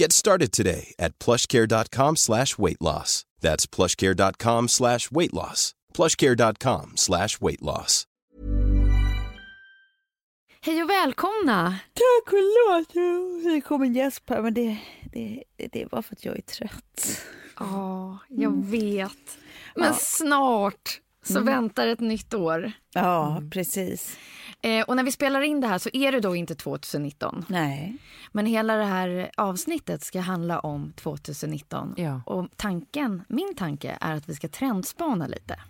[0.00, 3.24] Get started today at plushcare.com slash weight loss.
[3.40, 5.74] That's plushcare.com slash weight loss.
[5.94, 8.06] plushcare.com slash weight loss.
[10.64, 11.78] Hej och välkomna!
[11.94, 12.94] Tack och förlåt,
[13.54, 14.78] det kom en gäsp här men det,
[15.12, 17.20] det, det är bara för att jag är trött.
[17.58, 19.38] Ja, jag vet.
[19.74, 19.94] Men Ja.
[19.94, 22.72] snart så väntar ett nytt år.
[22.94, 24.16] Ja, precis.
[24.62, 27.44] Eh, och när vi spelar in det här så är det då inte 2019.
[27.48, 27.96] Nej.
[28.32, 31.94] Men hela det här avsnittet ska handla om 2019.
[31.96, 32.20] Ja.
[32.26, 35.56] Och tanken, min tanke är att vi ska trendspana lite.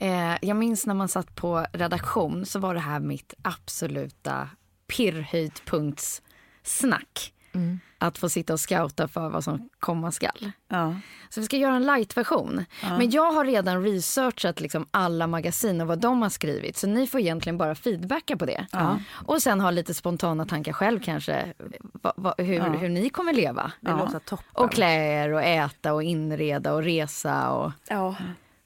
[0.00, 4.50] Eh, jag minns när man satt på redaktion så var det här mitt absoluta
[4.96, 7.32] pirrhöjdpunktssnack.
[8.00, 10.52] Att få sitta och scouta för vad som komma skall.
[10.68, 10.94] Ja.
[11.30, 12.64] Så vi ska göra en light-version.
[12.98, 16.76] Men jag har redan researchat liksom alla magasin och vad de har skrivit.
[16.76, 18.66] Så ni får egentligen bara feedbacka på det.
[19.26, 21.52] Och sen ha lite spontana tankar själv kanske.
[22.02, 23.72] Va, va, hur, hur ni kommer leva.
[24.52, 27.50] Och klä er och äta och inreda och resa.
[27.50, 28.14] Och, Ja.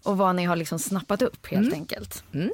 [0.04, 2.24] och vad ni har liksom snappat upp helt enkelt.
[2.30, 2.50] Men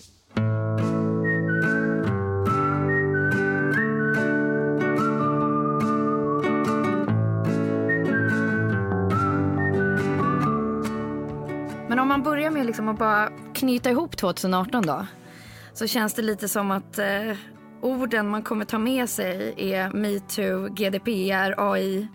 [12.58, 15.06] med liksom att bara knyta ihop 2018 då.
[15.72, 17.36] Så känns det lite som att eh,
[17.80, 22.08] orden man kommer ta med sig är metoo, GDPR, AI,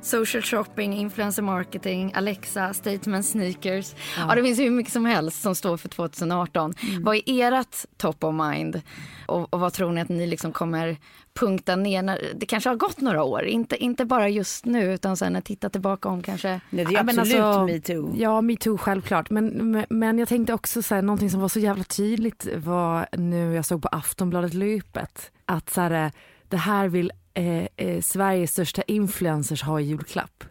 [0.00, 3.94] social shopping, influencer marketing, Alexa, statement sneakers.
[4.18, 4.34] Ja.
[4.34, 6.74] det finns hur mycket som helst som står för 2018.
[7.00, 8.82] Vad är ert top of mind?
[9.26, 10.96] Och, och vad tror ni att ni liksom kommer
[11.34, 13.44] punkta ner när det kanske har gått några år?
[13.44, 16.92] Inte, inte bara just nu utan sen när tittar tillbaka om kanske Nej, det är
[16.92, 18.14] Ja, absolut alltså, metoo.
[18.16, 19.30] Ja, metoo självklart.
[19.30, 23.06] Men, men, men jag tänkte också så här, någonting som var så jävla tydligt var
[23.12, 25.30] nu jag såg på Aftonbladet-löpet.
[25.44, 26.12] Att så här,
[26.48, 30.44] det här vill eh, eh, Sveriges största influencers ha i julklapp.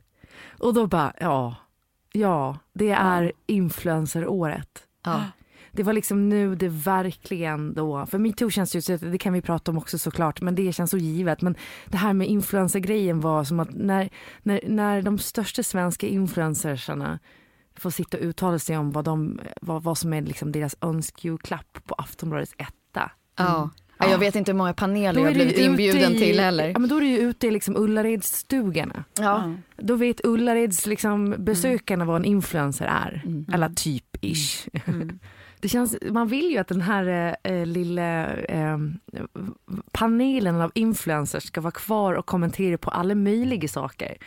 [0.59, 1.55] Och då bara, ja,
[2.11, 4.83] ja, det är influenceråret.
[5.03, 5.23] Ja.
[5.71, 9.71] Det var liksom nu det verkligen då, för metoo känns ju, det kan vi prata
[9.71, 11.41] om också såklart, men det känns så givet.
[11.41, 14.09] Men det här med influencergrejen var som att när,
[14.43, 17.19] när, när de största svenska influencersarna
[17.75, 21.79] får sitta och uttala sig om vad, de, vad, vad som är liksom deras önskejulklapp
[21.85, 23.11] på Aftonbladets etta.
[23.37, 23.69] Ja.
[23.97, 26.67] Ja, jag vet inte hur många paneler jag blivit inbjuden i- till heller.
[26.69, 29.03] Ja men då är du ju ute i liksom Ullaredsstugorna.
[29.19, 29.53] Ja.
[29.77, 33.23] Då vet Ullareds liksom besökarna vad en influencer är.
[33.53, 34.67] Eller typ ish.
[35.65, 38.77] Det känns, man vill ju att den här eh, lilla eh,
[39.91, 44.17] panelen av influencers ska vara kvar och kommentera på alla möjliga saker.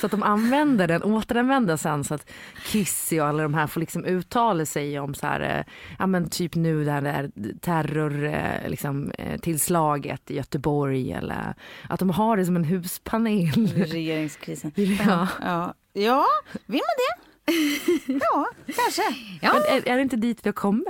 [0.00, 2.30] Så att de använder den, återanvänder sen så att
[2.64, 6.30] Kissy och alla de här får liksom uttala sig om så här, eh, ja men
[6.30, 7.30] typ nu det här där
[7.60, 11.54] terror, eh, liksom, eh, tillslaget i Göteborg eller
[11.88, 13.66] att de har det som en huspanel.
[13.76, 14.72] Regeringskrisen.
[15.06, 15.28] Ja.
[15.40, 16.24] Ja, ja
[16.66, 17.35] vill man det?
[18.06, 18.46] Ja,
[18.76, 19.02] kanske.
[19.42, 20.88] Men är, är det inte dit vi har kommit?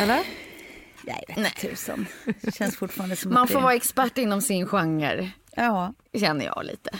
[0.00, 0.22] Eller?
[1.02, 2.06] Nej, vet tusan.
[2.40, 3.62] Det känns fortfarande som Man får det...
[3.62, 5.94] vara expert inom sin genre, Ja.
[6.18, 6.90] känner jag lite.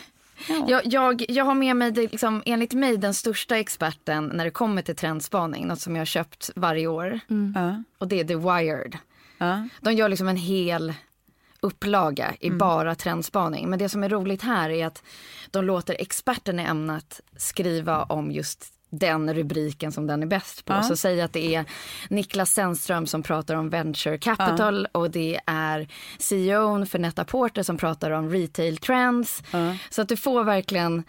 [0.48, 0.64] Ja.
[0.68, 4.50] Jag, jag, jag har med mig, det, liksom, enligt mig, den största experten när det
[4.50, 5.66] kommer till trendspaning.
[5.66, 7.20] Något som jag har köpt varje år.
[7.54, 7.82] Ja.
[7.98, 8.98] Och det är The Wired.
[9.38, 9.68] Ja.
[9.80, 10.94] De gör liksom en hel
[11.60, 13.70] upplaga i bara trendspaning.
[13.70, 15.02] Men det som är roligt här är att
[15.50, 20.72] de låter experterna i ämnet skriva om just den rubriken som den är bäst på.
[20.72, 20.82] Ja.
[20.82, 21.64] Så säg att det är
[22.08, 25.88] Niklas Sennström som pratar om venture capital och det är
[26.18, 29.42] CEOn för Net-A-Porter som pratar om retail trends.
[29.90, 31.04] Så att du får verkligen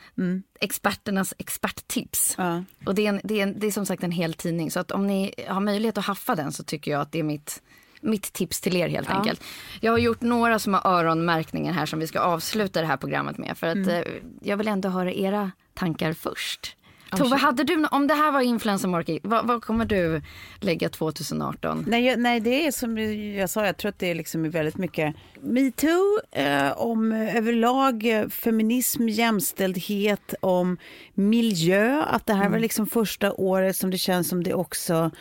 [0.59, 2.35] experternas experttips.
[2.37, 2.63] Ja.
[2.85, 4.79] Och det är, en, det, är en, det är som sagt en hel tidning så
[4.79, 7.61] att om ni har möjlighet att haffa den så tycker jag att det är mitt
[8.01, 9.43] mitt tips till er helt enkelt.
[9.81, 13.57] Jag har gjort några små öronmärkningar här som vi ska avsluta det här programmet med.
[13.57, 14.01] För att eh,
[14.41, 16.75] jag vill ändå höra era tankar först.
[17.17, 20.21] Tove, hade du, om det här var influencer marketing, vad, vad kommer du
[20.59, 21.85] lägga 2018?
[21.87, 22.97] Nej, jag, nej, det är som
[23.37, 28.27] jag sa, jag tror att det är liksom väldigt mycket metoo, eh, om överlag eh,
[28.27, 30.77] feminism, jämställdhet, om
[31.13, 32.03] miljö.
[32.03, 35.11] Att det här var liksom första året som det känns som det också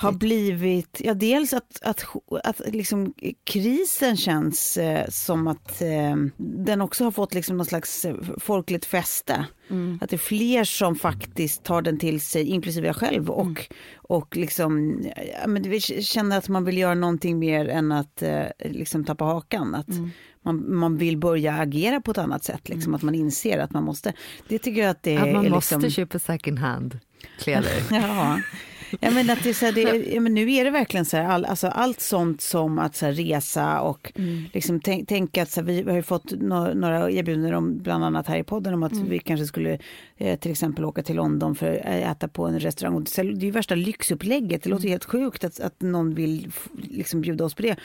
[0.00, 2.04] Det har blivit, ja dels att, att,
[2.44, 3.14] att liksom
[3.44, 8.84] krisen känns eh, som att eh, den också har fått liksom någon slags eh, folkligt
[8.84, 9.46] fäste.
[10.00, 13.30] Att det är fler som faktiskt tar den till sig, inklusive jag själv.
[13.30, 15.02] Och, och liksom,
[15.40, 19.24] ja, men vi känner att man vill göra någonting mer än att eh, liksom tappa
[19.24, 19.74] hakan.
[19.74, 19.88] Att
[20.42, 23.84] man, man vill börja agera på ett annat sätt, liksom, att man inser att man
[23.84, 24.12] måste.
[24.48, 25.90] Det tycker jag att det Att man är måste liksom...
[25.90, 26.98] köpa second hand
[27.38, 27.82] kläder.
[27.90, 28.40] Ja.
[29.00, 29.80] Ja, men att det så här, det
[30.14, 33.06] ja, men nu är det verkligen så här, all, alltså allt sånt som att så
[33.06, 34.12] här, resa och
[34.52, 38.04] liksom tänk, tänka att så här, vi har ju fått no, några erbjudanden om, bland
[38.04, 39.78] annat här i podden om att vi kanske skulle
[40.16, 42.94] eh, till exempel åka till London för att äta på en restaurang.
[42.94, 47.20] Och det är ju värsta lyxupplägget, det låter helt sjukt att, att någon vill liksom
[47.20, 47.76] bjuda oss på det.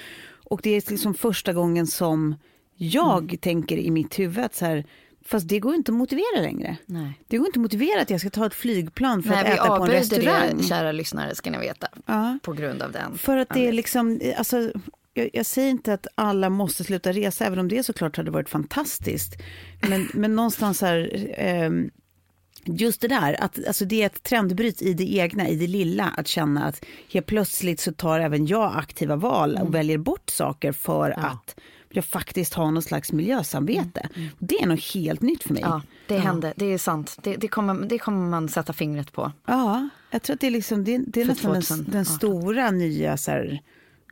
[0.43, 2.35] Och det är liksom första gången som
[2.77, 4.85] jag tänker i mitt huvud att så här,
[5.25, 6.77] fast det går inte att motivera längre.
[6.85, 7.19] Nej.
[7.27, 9.77] Det går inte att motivera att jag ska ta ett flygplan för Nej, att äta
[9.77, 10.57] på en restaurang.
[10.57, 11.87] det, kära lyssnare, ska ni veta.
[12.05, 12.39] Ja.
[12.43, 13.17] På grund av den.
[13.17, 14.71] För att det är liksom, alltså,
[15.13, 18.49] jag, jag säger inte att alla måste sluta resa, även om det såklart hade varit
[18.49, 19.33] fantastiskt.
[19.89, 21.89] Men, men någonstans här, ehm,
[22.63, 26.13] just det där, att alltså det är ett trendbryt i det egna, i det lilla,
[26.17, 30.71] att känna att helt plötsligt så tar även jag aktiva val och väljer bort saker
[30.71, 31.55] för att
[31.95, 34.09] jag faktiskt har någon slags miljösamvete.
[34.39, 35.61] Det är något helt nytt för mig.
[35.61, 36.53] Ja, det hände.
[36.55, 37.17] Det är sant.
[37.23, 39.31] Det, det, kommer, det kommer man sätta fingret på.
[39.45, 41.93] Ja, jag tror att det är, liksom, det, det är nästan den, 2018.
[41.93, 43.61] den stora nya så här,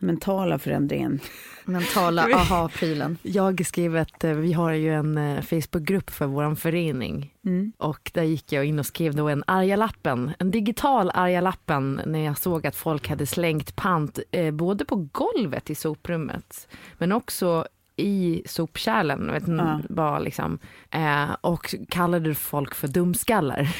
[0.03, 1.19] mentala förändringen.
[1.65, 3.17] Mentala aha-prylen.
[3.21, 7.33] Jag skrev att eh, vi har ju en eh, Facebookgrupp för vår förening
[7.77, 12.38] och där gick jag in och skrev då en arga-lappen, en digital arga-lappen när jag
[12.38, 16.67] såg att folk hade slängt pant eh, både på golvet i soprummet
[16.97, 19.79] men också i sopkärlen, vet Ja.
[19.89, 20.59] vad liksom,
[20.91, 23.75] eh, och kallade folk för dumskallar.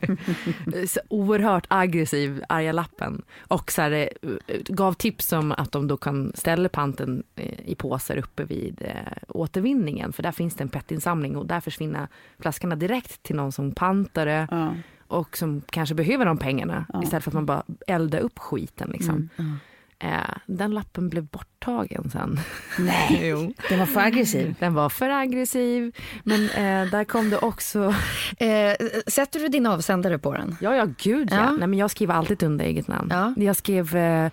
[0.86, 4.08] så oerhört aggressiv arga lappen och så här, eh,
[4.68, 9.12] gav tips om att de då kan ställa panten eh, i påsar uppe vid eh,
[9.28, 12.08] återvinningen för där finns det en petinsamling och där försvinner
[12.38, 14.74] flaskorna direkt till någon som pantar det Ja.
[15.06, 17.02] och som kanske behöver de pengarna Ja.
[17.02, 19.28] istället för att man bara eldar upp skiten liksom.
[19.36, 19.56] Mm.
[20.02, 20.10] Eh,
[20.46, 22.40] den lappen blev borttagen sen.
[22.78, 23.52] Nej, jo.
[23.68, 24.54] den var för aggressiv.
[24.58, 27.94] Den var för aggressiv men eh, där kom det också
[28.38, 28.72] Eh,
[29.06, 30.56] sätter du din avsändare på den?
[30.60, 31.36] Ja, ja, gud ja.
[31.36, 31.50] Ja.
[31.50, 33.08] Nej, men jag skriver alltid under eget namn.
[33.10, 33.34] Ja.
[33.36, 34.30] Jag skrev eh,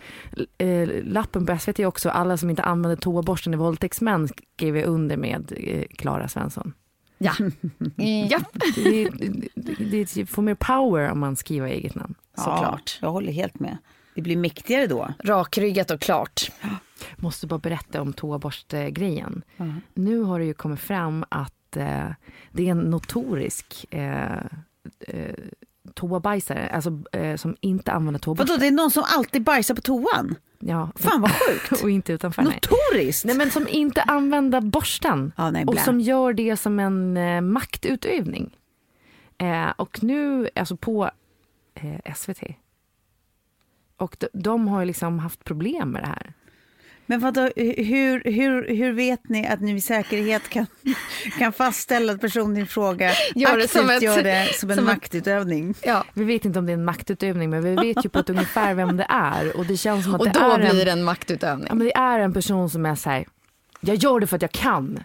[0.57, 5.17] eh, lappen på SVT också, alla som inte använder toaborsten i våldtäktsmän skrev jag under
[5.17, 6.73] med eh, Klara Svensson.
[7.17, 7.31] Ja.
[8.29, 8.39] ja,
[8.75, 9.09] Det,
[9.55, 12.15] det, det får mer power om man skriver eget namn.
[12.37, 12.97] såklart.
[13.01, 13.77] Ja, jag håller helt med.
[14.17, 15.13] Det blir mäktigare då.
[15.19, 16.51] Rakryggat och klart.
[17.15, 19.41] Måste bara berätta om toaborstgrejen.
[19.93, 22.09] Nu har det ju kommit fram att eh,
[22.51, 24.37] det är en notorisk eh,
[24.99, 25.35] eh,
[25.93, 28.51] toabajsare, alltså eh, som inte använder toaborste.
[28.51, 30.35] Vadå, det är någon som alltid bajsar på toan?
[30.59, 31.81] Ja, Fan vad sjukt.
[31.83, 32.41] och inte utanför.
[32.41, 32.53] Nej.
[32.53, 33.25] Notoriskt.
[33.25, 37.41] Nej men som inte använder borsten Ja, nej, och som gör det som en eh,
[37.41, 38.57] maktutövning.
[39.37, 41.11] Eh, och nu, alltså på
[41.75, 42.43] eh, SVT.
[43.97, 46.33] Och de, de har ju liksom haft problem med det här.
[47.09, 50.65] Men vadå, hur, hur, hur vet ni att ni i säkerhet kan,
[51.39, 54.75] kan fastställa att personen i fråga Gör det aktivt som ett- gör det som en
[54.75, 55.73] som ett- maktutövning?
[55.83, 56.03] Ja.
[56.13, 58.73] Vi vet inte om det är en maktutövning men vi vet ju på ett ungefär
[58.73, 60.91] vem det är och det känns som att Och det då är en, blir det
[60.91, 61.67] en maktutövning.
[61.69, 63.25] ja, men det är en person som är så här,
[63.79, 65.03] jag gör det för att jag kan.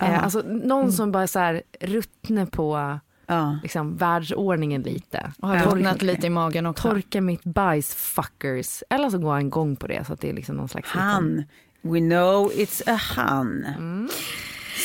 [0.00, 3.58] Eh, alltså någon som bara så här ruttnar på Ja.
[3.62, 5.32] liksom, världsordningen lite.
[5.38, 6.88] Och har ruttnat lite i magen också.
[6.88, 8.82] Torka mitt bajs fuckers.
[8.90, 10.88] Eller så går han igång på det så att det är liksom någon slags...
[10.90, 11.44] Han.
[11.82, 13.66] We know it's a han.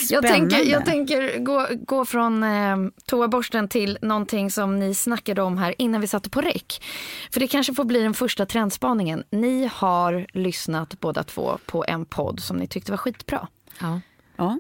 [0.10, 0.50] Jag Spännande.
[0.56, 5.76] tänker, jag tänker gå, gå från eh, toaborsten till någonting som ni snackade om här
[5.78, 6.84] innan vi satte på räck.
[7.32, 9.24] För det kanske får bli den första trendspaningen.
[9.30, 13.48] Ni har lyssnat båda två på en podd som ni tyckte var skitbra.
[13.80, 14.02] Ja.
[14.36, 14.60] Ja.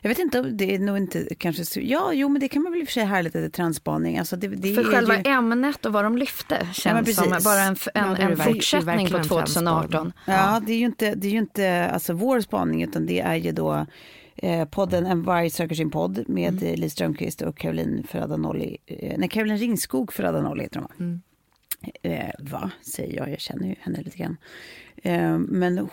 [0.00, 2.80] Jag vet inte, det är nog inte kanske, ja jo men det kan man väl
[2.80, 4.18] i och för sig härligt lite transspaning.
[4.18, 5.22] Alltså det, det För själva ju...
[5.30, 9.22] ämnet och vad de lyfte känns ja, som bara en, en, ja, en fortsättning på
[9.22, 10.12] 2018.
[10.26, 13.20] Ja, ja, det är ju inte, det är ju inte alltså vår spaning utan det
[13.20, 13.86] är ju då
[14.36, 16.74] eh, podden En varg söker sin podd med mm.
[16.80, 18.76] Liz Strömquist och Caroline Ferrada-Nolli.
[18.86, 21.22] Eh, nej, Caroline Ringskog Ferrada-Nolli heter de mm.
[22.02, 24.36] eh, Va, säger jag, jag känner ju henne lite grann.
[25.02, 25.88] Eh, men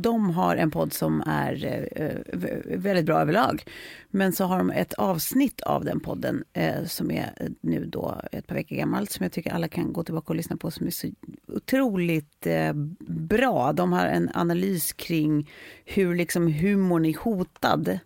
[0.00, 1.64] de har en podd som är
[1.96, 3.64] eh, väldigt bra överlag.
[4.10, 8.46] Men så har de ett avsnitt av den podden eh, som är nu då ett
[8.46, 10.90] par veckor gammalt som jag tycker alla kan gå tillbaka och lyssna på som är
[10.90, 11.08] så
[11.48, 12.46] otroligt
[13.08, 13.72] bra.
[13.72, 15.50] De har en analys kring
[15.84, 17.98] hur liksom humorn är hotad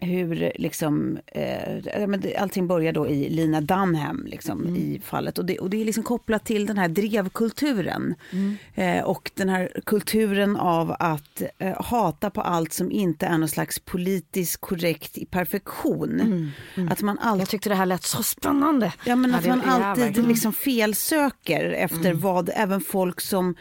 [0.00, 4.76] hur liksom, eh, allting börjar då i Lina Dunham liksom, mm.
[4.76, 5.38] i fallet.
[5.38, 8.14] Och det, och det är liksom kopplat till den här drevkulturen.
[8.30, 8.56] Mm.
[8.74, 13.48] Eh, och den här kulturen av att eh, hata på allt som inte är någon
[13.48, 16.20] slags politiskt korrekt i perfektion.
[16.20, 16.50] Mm.
[16.74, 16.92] mm.
[16.92, 18.92] Att man alltid, Jag tyckte det här lät så spännande.
[19.04, 22.20] Ja, men ja, att man alltid liksom felsöker efter mm.
[22.20, 23.54] vad även folk som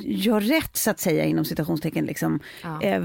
[0.00, 2.82] gör rätt så att säga inom citationstecken liksom, ja.
[2.82, 3.04] eh,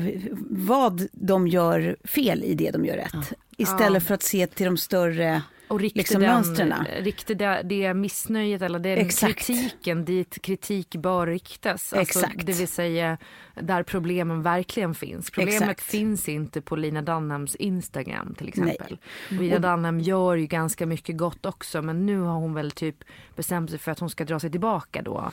[0.49, 3.13] vad de gör fel i det de gör rätt.
[3.13, 3.23] Ja.
[3.57, 4.07] Istället ja.
[4.07, 5.41] för att se till de större
[5.73, 6.21] och rikta liksom
[6.55, 6.85] den.
[6.99, 9.39] Rikta det, det missnöjet eller den Exakt.
[9.39, 11.93] kritiken dit kritik bör riktas.
[11.93, 12.45] Alltså, Exakt.
[12.45, 13.17] Det vill säga
[13.55, 15.31] där problemen verkligen finns.
[15.31, 15.81] Problemet Exakt.
[15.81, 18.97] finns inte på Lina Dunhams Instagram till exempel.
[19.29, 19.39] Nej.
[19.39, 23.03] Lina Dunham gör ju ganska mycket gott också men nu har hon väl typ
[23.35, 25.31] bestämt sig för att hon ska dra sig tillbaka då.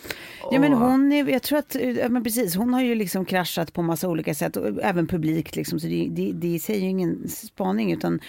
[0.50, 1.76] Ja men hon, är, jag tror att,
[2.10, 5.80] men precis, hon har ju liksom kraschat på massa olika sätt och även publikt liksom
[5.80, 8.20] så det, det, det säger ju ingen spaning utan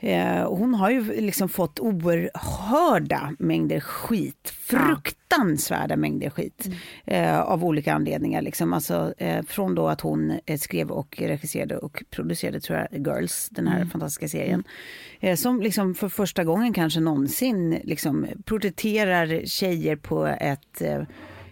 [0.00, 4.52] Eh, hon har ju liksom fått oerhörda mängder skit.
[4.60, 6.66] Fruktansvärda mängder skit.
[6.66, 6.78] Mm.
[7.24, 8.42] Eh, av olika anledningar.
[8.42, 8.72] Liksom.
[8.72, 13.48] Alltså, eh, från då att hon eh, skrev och regisserade och producerade tror jag, Girls,
[13.48, 13.90] den här mm.
[13.90, 14.64] fantastiska serien.
[15.20, 20.82] Eh, som liksom för första gången kanske någonsin liksom, porträtterar tjejer på ett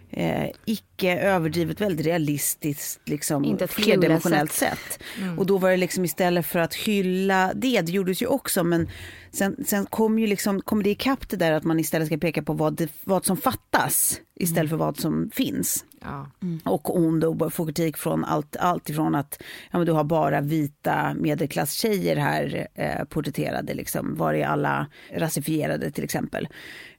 [0.09, 4.79] eh, icke överdrivet väldigt realistiskt, liksom, Inte ett flerdimensionellt sätt.
[4.79, 5.03] sätt.
[5.21, 5.39] Mm.
[5.39, 8.89] Och då var det liksom istället för att hylla det, det gjordes ju också, men
[9.31, 12.41] sen, sen kom ju liksom, kom det ikapp det där att man istället ska peka
[12.41, 14.79] på vad, det, vad som fattas istället mm.
[14.79, 15.85] för vad som finns.
[16.01, 16.31] Ja.
[16.41, 16.59] Mm.
[16.65, 20.41] Och hon då får kritik från allt, allt ifrån att ja, men du har bara
[20.41, 24.15] vita medelklasstjejer här eh, porträtterade, liksom.
[24.15, 26.47] var är alla rasifierade till exempel.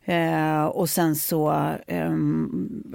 [0.09, 1.51] Eh, och sen så
[1.87, 2.11] eh,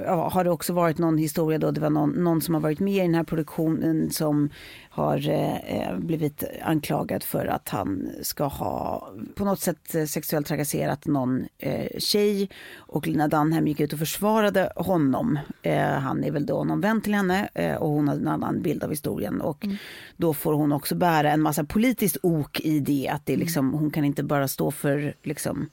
[0.05, 2.93] har det också varit någon historia då, det var någon, någon, som har varit med
[2.93, 4.50] i den här produktionen som
[4.89, 11.46] har eh, blivit anklagad för att han ska ha på något sätt sexuellt trakasserat någon
[11.58, 15.39] eh, tjej och Lina Dunham gick ut och försvarade honom.
[15.62, 18.62] Eh, han är väl då någon vän till henne eh, och hon har en annan
[18.62, 19.77] bild av historien och mm.
[20.17, 23.91] då får hon också bära en massa politiskt ok i det att det liksom, hon
[23.91, 25.70] kan inte bara stå för liksom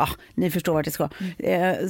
[0.00, 1.08] ja, ni förstår vart jag ska.
[1.28, 1.88] Mm.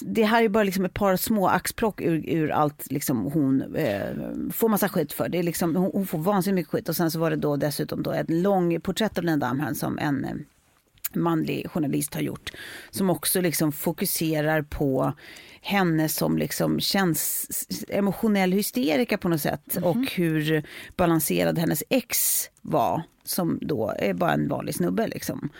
[0.00, 4.06] det här är bara liksom ett par små axplock ur, ur allt liksom hon eh,
[4.52, 5.28] får massa skit för.
[5.28, 7.56] Det är liksom, hon, hon får vansinnigt mycket skit och sen så var det då
[7.56, 10.34] dessutom då ett lång porträtt av Linda Amhern som en eh,
[11.14, 12.50] manlig journalist har gjort.
[12.90, 15.12] Som också liksom fokuserar på
[15.60, 17.46] henne som liksom känns
[17.88, 20.02] emotionell hysterika på något sätt mm -hmm.
[20.02, 20.62] och hur
[20.96, 25.50] balanserad hennes ex var som då är bara en vanlig snubbe liksom.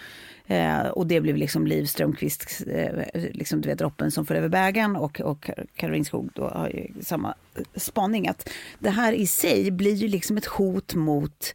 [0.46, 4.48] Eh, och det blev liksom Liv Strömqvist, eh, liksom, du vet droppen som för över
[4.48, 7.34] bägaren och, och Caroline Skog då har ju samma
[7.76, 8.28] spaning.
[8.28, 11.54] Att det här i sig blir ju liksom ett hot mot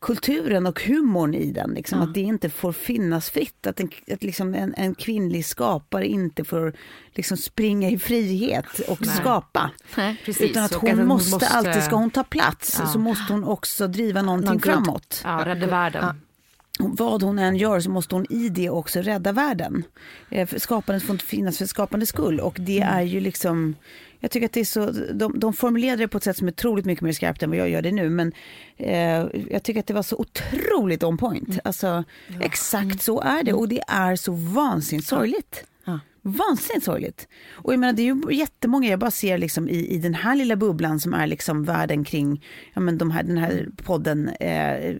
[0.00, 1.70] kulturen och humorn i den.
[1.70, 2.08] Liksom, mm.
[2.08, 3.66] Att det inte får finnas fritt.
[3.66, 6.72] Att, en, att liksom en, en kvinnlig skapare inte får
[7.12, 9.16] liksom springa i frihet och Nej.
[9.16, 9.70] skapa.
[9.96, 12.86] Nej, Utan att hon, måste, måste, alltid, ska hon ta plats ja.
[12.86, 15.20] så måste hon också driva någonting Någon framåt.
[15.24, 16.04] Ja, rädda världen.
[16.04, 16.14] Ja
[16.78, 19.84] vad hon än gör så måste hon i det också rädda världen.
[20.30, 22.94] Eh, skapandet får inte finnas för skapandets skull och det mm.
[22.94, 23.74] är ju liksom
[24.20, 26.52] jag tycker att det är så, de, de formulerade det på ett sätt som är
[26.52, 28.10] otroligt mycket mer skarpt än vad jag gör det nu.
[28.10, 28.32] Men
[28.76, 31.48] eh, jag tycker att det var så otroligt on point.
[31.48, 31.60] Mm.
[31.64, 32.40] Alltså, ja.
[32.40, 32.98] Exakt mm.
[32.98, 35.64] så är det och det är så vansinnigt sorgligt.
[36.22, 37.28] Vansinnigt sorgligt.
[37.52, 40.36] Och jag menar, det är ju jättemånga, jag bara ser liksom i, i den här
[40.36, 42.44] lilla bubblan som är liksom världen kring
[42.74, 44.28] ja, men de här, den här podden.
[44.28, 44.96] Eh,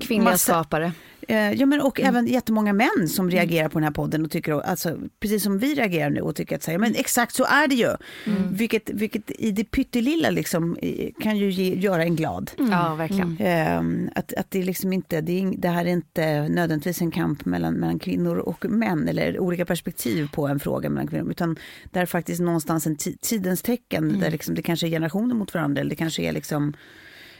[0.00, 0.92] Kvinnliga massa, skapare.
[1.30, 2.08] Eh, ja, men och mm.
[2.08, 3.36] även jättemånga män som mm.
[3.36, 6.56] reagerar på den här podden och tycker, alltså, precis som vi reagerar nu och tycker
[6.56, 7.00] att säga, men mm.
[7.00, 7.88] exakt så är det ju.
[8.26, 8.54] Mm.
[8.54, 10.76] Vilket, vilket i det pyttelilla liksom,
[11.20, 12.50] kan ju ge, göra en glad.
[12.58, 12.70] Mm.
[12.70, 13.36] Ja, verkligen.
[13.38, 17.44] Eh, att, att det, liksom inte, det, är, det här är inte nödvändigtvis en kamp
[17.44, 21.56] mellan, mellan kvinnor och män eller olika perspektiv på en fråga mellan kvinnor, utan
[21.90, 25.80] det är faktiskt någonstans en tidens tecken där liksom, det kanske är generationer mot varandra
[25.80, 26.74] eller det kanske är liksom,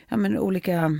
[0.09, 0.99] ja, men olika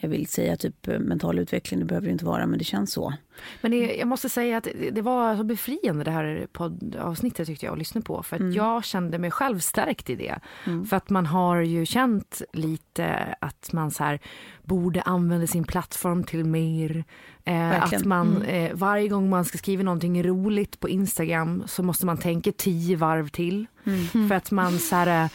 [0.00, 2.92] jag vill säga typ eh, mental utveckling, det behöver det inte vara men det känns
[2.92, 3.14] så.
[3.60, 7.72] Men det, jag måste säga att det var så befriande det här poddavsnittet tyckte jag
[7.72, 8.22] att lyssna på.
[8.22, 8.52] För att mm.
[8.52, 10.38] jag kände mig själv stärkt i det.
[10.66, 10.86] Mm.
[10.86, 14.20] För att man har ju känt lite att man så här,
[14.62, 17.04] borde använda sin plattform till mer.
[17.44, 18.48] Eh, att man mm.
[18.48, 22.96] eh, varje gång man ska skriva någonting roligt på Instagram så måste man tänka tio
[22.96, 23.66] varv till.
[23.84, 24.28] Mm.
[24.28, 25.30] För att man så här,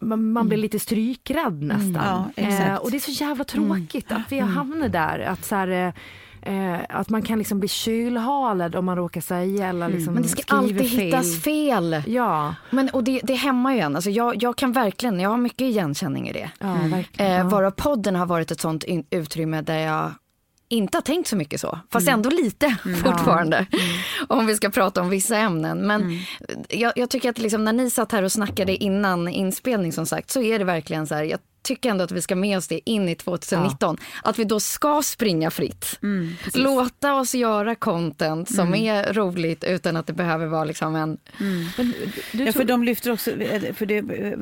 [0.00, 0.62] man, man blir mm.
[0.62, 2.32] lite strykrädd nästan.
[2.36, 5.18] Ja, eh, och det är så jävla tråkigt att vi har hamnat där.
[5.18, 5.94] Att så här, eh,
[6.46, 9.96] Eh, att man kan liksom bli kylhalad om man råkar säga eller mm.
[9.96, 11.00] liksom Men det ska alltid fel.
[11.00, 12.02] hittas fel.
[12.06, 12.54] Ja.
[12.70, 13.96] Men, och det, det hämmar ju en.
[13.96, 16.50] Alltså jag, jag kan verkligen, jag har mycket igenkänning i det.
[16.58, 17.04] Ja, mm.
[17.18, 20.12] eh, varav podden har varit ett sånt in, utrymme där jag
[20.74, 22.18] inte har tänkt så mycket så, fast mm.
[22.18, 22.98] ändå lite mm.
[22.98, 23.56] fortfarande.
[23.56, 23.84] Mm.
[24.28, 25.86] Om vi ska prata om vissa ämnen.
[25.86, 26.18] Men mm.
[26.68, 30.30] jag, jag, tycker att liksom, när ni satt här och snackade innan inspelning som sagt
[30.30, 32.90] så är det verkligen så här, jag tycker ändå att vi ska med oss det
[32.90, 33.96] in i 2019.
[34.00, 34.30] Ja.
[34.30, 35.98] Att vi då ska springa fritt.
[36.02, 38.84] Mm, Låta oss göra content som mm.
[38.84, 41.18] är roligt utan att det behöver vara liksom en...
[41.40, 41.64] Mm.
[41.76, 41.94] Men,
[42.32, 43.30] du, ja, för de lyfter också,
[43.74, 43.98] för det,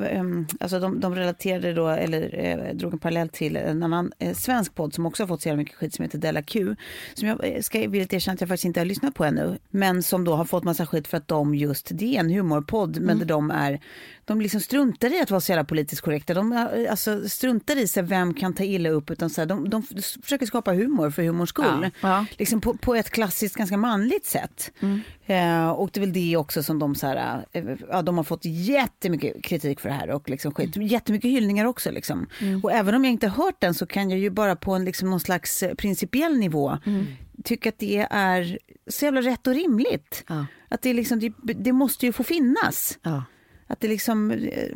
[0.09, 4.35] ehm, alltså de, de relaterade då, eller eh, drog en parallell till en annan eh,
[4.35, 6.75] svensk podd som också har fått så jävla mycket skit som heter Della Q.
[7.13, 9.57] Som jag eh, ska villigt erkänna att jag faktiskt inte har lyssnat på ännu.
[9.69, 12.99] Men som då har fått massa skit för att de just, det är en humorpodd,
[13.01, 13.27] men mm.
[13.27, 13.79] de är
[14.25, 16.33] de liksom struntar i att vara så jävla politiskt korrekta.
[16.33, 19.11] De alltså, struntar i sig vem kan ta illa upp.
[19.11, 19.83] Utan så här, de, de
[20.23, 21.65] försöker skapa humor för humors skull.
[21.81, 22.25] Ja, ja.
[22.37, 24.71] Liksom på, på, ett klassiskt, ganska manligt sätt.
[24.79, 25.01] Mm.
[25.25, 28.23] Eh, och det är väl det också som de, så här, eh, ja, de har
[28.23, 30.09] fått jättemycket kritik för det här.
[30.09, 30.75] Och liksom skit.
[30.75, 30.87] Mm.
[30.87, 31.91] Jättemycket hyllningar också.
[31.91, 32.27] Liksom.
[32.39, 32.61] Mm.
[32.63, 35.09] Och även om jag inte hört den så kan jag ju bara på en, liksom,
[35.09, 37.05] någon slags principiell nivå mm.
[37.43, 40.23] tycka att det är så jävla rätt och rimligt.
[40.27, 40.45] Ja.
[40.69, 42.99] Att det, liksom, det, det måste ju få finnas.
[43.01, 43.23] Ja.
[43.67, 44.31] Att det liksom...
[44.31, 44.75] Eh,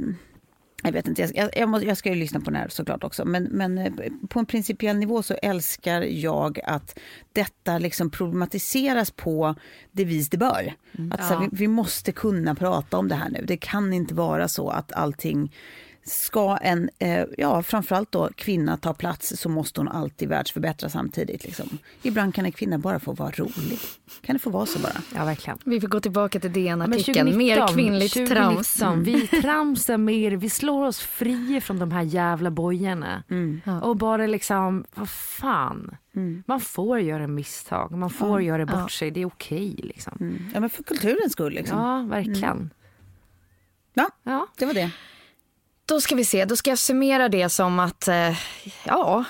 [0.84, 3.26] jag vet inte, jag, jag, måste, jag ska ju lyssna på den här såklart också.
[3.26, 3.94] Men, men eh,
[4.30, 7.00] på en principiell nivå så älskar jag att
[7.34, 9.56] detta liksom problematiseras på
[9.92, 10.74] det vis det bör.
[10.98, 11.12] Mm.
[11.12, 11.26] Att, ja.
[11.26, 13.44] här, vi, vi, måste kunna prata om det här nu.
[13.48, 15.52] Det kan inte vara så att allting
[16.08, 21.44] ska en, eh, ja framförallt då kvinna ta plats så måste hon alltid världsförbättra samtidigt.
[21.44, 21.78] Liksom.
[22.02, 23.80] Ibland kan en kvinna bara få vara rolig.
[24.22, 25.02] Kan det få vara så bara?
[25.16, 25.58] Ja verkligen.
[25.66, 27.38] Vi får gå tillbaka till DN-artikeln.
[27.38, 28.82] Mer kvinnligt 2019, trams.
[28.82, 29.04] Mm.
[29.04, 33.24] Vi tramsar mer, vi slår oss fria från de här jävla bojorna.
[33.30, 33.62] Mm.
[33.82, 35.98] Och bara liksom, vad fan.
[36.16, 36.44] Mm.
[36.48, 38.48] Man får göra misstag, man får ja.
[38.48, 38.90] göra bort ja.
[38.90, 39.74] sig, det är okej.
[39.74, 40.18] Okay, liksom.
[40.20, 40.40] Mm.
[40.54, 41.54] Ja men för kulturens skull.
[41.54, 41.78] Liksom.
[41.80, 42.58] Ja verkligen.
[42.58, 42.70] Mm.
[43.94, 44.92] Ja, ja, det var det.
[45.88, 48.38] Då ska vi se, då ska jag summera det som att, eh,
[48.84, 49.26] ja,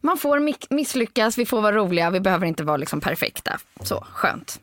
[0.00, 0.38] man får
[0.74, 3.60] misslyckas, vi får vara roliga, vi behöver inte vara liksom perfekta.
[3.80, 4.60] Så, skönt.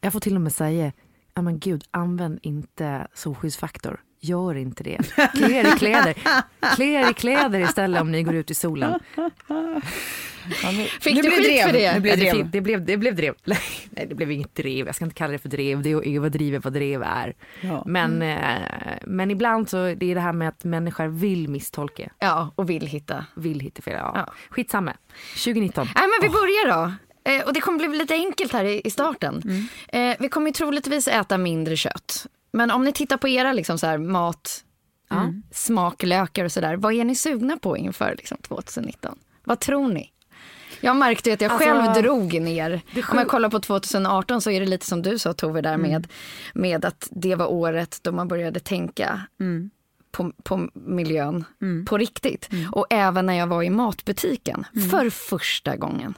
[0.00, 0.92] Jag får till och med säga,
[1.34, 4.00] ja men gud, använd inte solskyddsfaktor.
[4.26, 4.98] Gör inte det.
[5.34, 6.14] Klä er i kläder.
[6.76, 9.00] Klä er i kläder istället om ni går ut i solen.
[10.62, 11.66] Ja, nu, Fick nu du skit drev.
[11.66, 11.94] för det?
[11.94, 12.50] Nu blev drev.
[12.50, 13.34] Det, blev, det blev drev.
[13.44, 14.86] Nej, det blev inget drev.
[14.86, 15.82] Jag ska inte kalla det för drev.
[15.82, 17.34] Det är att överdriva vad drev är.
[17.60, 17.82] Ja.
[17.86, 18.62] Men, mm.
[18.62, 22.10] eh, men ibland så det är det här med att människor vill misstolka.
[22.18, 23.26] Ja, och vill hitta.
[23.34, 23.94] Vill hitta fel.
[23.94, 24.12] Ja.
[24.14, 24.32] Ja.
[24.50, 24.92] Skitsamma.
[25.30, 25.88] 2019.
[25.94, 26.92] Nej, men vi börjar då.
[27.26, 29.42] Eh, och det kommer bli lite enkelt här i, starten.
[29.44, 30.10] Mm.
[30.10, 32.26] Eh, vi kommer ju troligtvis äta mindre kött.
[32.56, 34.64] Men om ni tittar på era liksom så här, mat,
[35.10, 35.42] mm.
[35.50, 36.76] smaklökar och sådär.
[36.76, 39.18] Vad är ni sugna på inför liksom, 2019?
[39.44, 40.12] Vad tror ni?
[40.80, 42.80] Jag märkte att jag alltså, själv drog ner.
[43.10, 45.90] Om jag kollar på 2018 så är det lite som du sa Tove där mm.
[45.90, 46.08] med,
[46.54, 49.70] med att det var året då man började tänka mm.
[50.10, 51.84] på, på miljön mm.
[51.84, 52.52] på riktigt.
[52.52, 52.72] Mm.
[52.72, 54.88] Och även när jag var i matbutiken mm.
[54.90, 56.14] för första gången.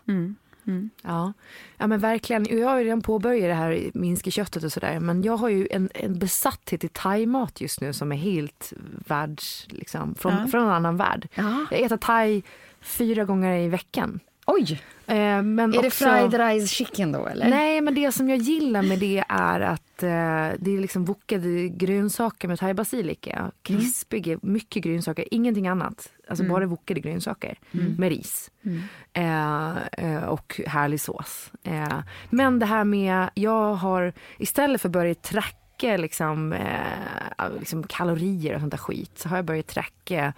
[0.69, 0.91] Mm.
[1.03, 1.33] Ja.
[1.77, 2.59] ja men verkligen.
[2.59, 5.01] Jag har ju redan påbörjat det här minska köttet och sådär.
[5.01, 8.73] Men jag har ju en, en besatthet i thaimat just nu som är helt
[9.07, 10.47] världs, liksom, från, ja.
[10.47, 11.29] från en annan värld.
[11.35, 11.67] Ja.
[11.71, 12.43] Jag äter thai
[12.81, 14.21] fyra gånger i veckan.
[14.51, 14.83] Oj!
[15.07, 15.83] Eh, men är också...
[15.83, 17.51] det fried rice chicken då eller?
[17.51, 21.69] Nej, men det som jag gillar med det är att eh, det är liksom wokade
[21.69, 23.51] grönsaker med thai-basilika.
[23.63, 24.53] Krispiga, mm.
[24.53, 26.13] mycket grönsaker, ingenting annat.
[26.29, 26.53] Alltså mm.
[26.53, 27.95] bara wokade grönsaker mm.
[27.95, 28.51] med ris.
[28.63, 28.83] Mm.
[29.13, 31.53] Eh, eh, och härlig sås.
[31.63, 31.99] Eh,
[32.31, 38.55] men det här med, jag har istället för att börja tracka liksom, eh, liksom kalorier
[38.55, 40.33] och sånt där skit så har jag börjat tracka,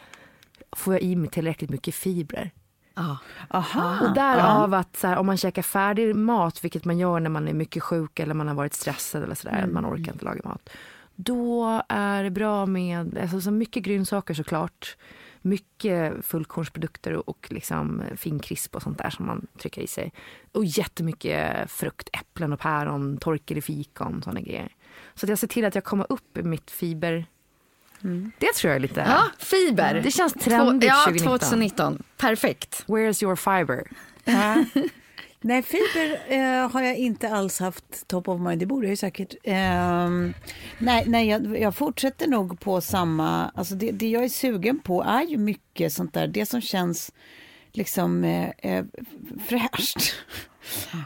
[0.72, 2.50] får jag i mig tillräckligt mycket fibrer?
[2.94, 3.16] Ah.
[3.50, 3.98] Aha.
[4.06, 7.48] Och därav att så här, om man käkar färdig mat, vilket man gör när man
[7.48, 9.74] är mycket sjuk eller man har varit stressad eller sådär, mm.
[9.74, 10.70] man orkar inte laga mat.
[11.14, 14.96] Då är det bra med alltså, så mycket grönsaker såklart.
[15.42, 20.12] Mycket fullkornsprodukter och liksom finkrisp och sånt där som man trycker i sig.
[20.52, 24.68] Och jättemycket frukt, äpplen och päron, torkade fikon, sådana grejer.
[25.14, 27.26] Så att jag ser till att jag kommer upp i mitt fiber
[28.38, 29.00] Det tror jag är lite...
[29.00, 30.00] Ja, fiber.
[30.04, 31.38] Det känns Två, trendigt ja, 2019.
[31.38, 32.02] 2019.
[32.16, 32.84] Perfekt.
[32.86, 33.84] Where's your fiber?
[35.42, 38.60] Nej, fiber eh, har jag inte alls haft top of mind.
[38.60, 39.34] Det borde jag ju säkert.
[39.44, 40.34] Ehm,
[40.78, 43.50] nej, nej jag, jag fortsätter nog på samma...
[43.54, 46.26] Alltså det, det jag är sugen på är ju mycket sånt där.
[46.26, 47.12] Det som känns
[47.72, 48.84] liksom eh, eh,
[49.48, 50.14] fräscht.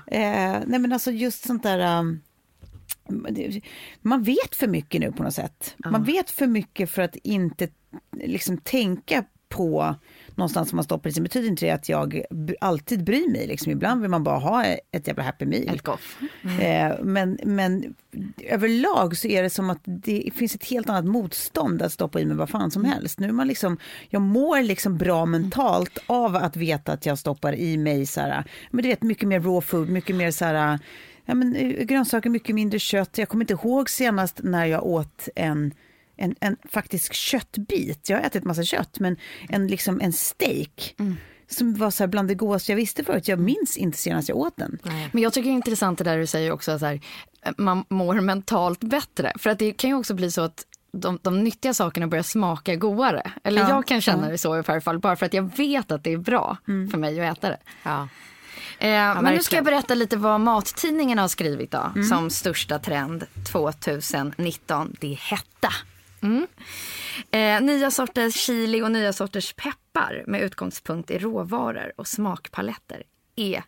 [0.06, 1.98] eh, nej, men alltså just sånt där...
[1.98, 2.20] um,
[4.02, 5.76] man vet för mycket nu på något sätt.
[5.84, 7.68] Man vet för mycket för att inte
[8.12, 9.94] liksom tänka på
[10.34, 12.22] någonstans som man stoppar i sin betyder inte det att jag
[12.60, 13.46] alltid bryr mig.
[13.46, 13.72] Liksom.
[13.72, 15.68] Ibland vill man bara ha ett jävla happy meal.
[16.60, 17.94] Eh, men, men
[18.44, 22.24] överlag så är det som att det finns ett helt annat motstånd att stoppa i
[22.24, 23.18] mig vad fan som helst.
[23.18, 27.54] Nu är man liksom, jag mår liksom bra mentalt av att veta att jag stoppar
[27.54, 30.78] i mig så här, men du vet mycket mer raw food, mycket mer så här,
[31.24, 33.18] ja, men, eh, grönsaker, mycket mindre kött.
[33.18, 35.74] Jag kommer inte ihåg senast när jag åt en
[36.16, 38.08] en, en faktisk köttbit.
[38.08, 39.16] Jag har ätit massa kött, men
[39.48, 40.94] en, liksom en steak
[41.46, 43.28] som var så här bland det godaste jag visste förut.
[43.28, 44.78] Jag minns inte senast jag åt den.
[45.12, 47.00] Men jag tycker det är intressant det där du säger också, så här,
[47.58, 49.32] man mår mentalt bättre.
[49.38, 52.76] För att det kan ju också bli så att de, de nyttiga sakerna börjar smaka
[52.76, 53.32] godare.
[53.44, 54.32] Eller Ja, jag kan känna ja.
[54.32, 56.56] det så i alla fall, bara för att jag vet att det är bra
[56.90, 57.58] för mig att äta det.
[57.82, 58.08] Ja.
[58.78, 63.26] Eh, men nu ska jag berätta lite vad mattidningarna har skrivit då, som största trend
[63.52, 64.96] 2019.
[65.00, 65.72] Det är hetta.
[66.22, 66.46] Mm.
[67.30, 73.02] Eh, nya sorters chili och nya sorters peppar med utgångspunkt i råvaror och smakpaletter
[73.36, 73.64] är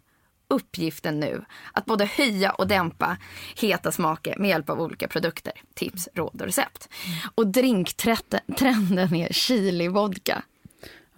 [0.48, 3.16] uppgiften nu att både höja och dämpa
[3.56, 6.88] heta smaker med hjälp av olika produkter, tips, råd och recept.
[7.34, 10.42] Och drinktrenden är chili-vodka.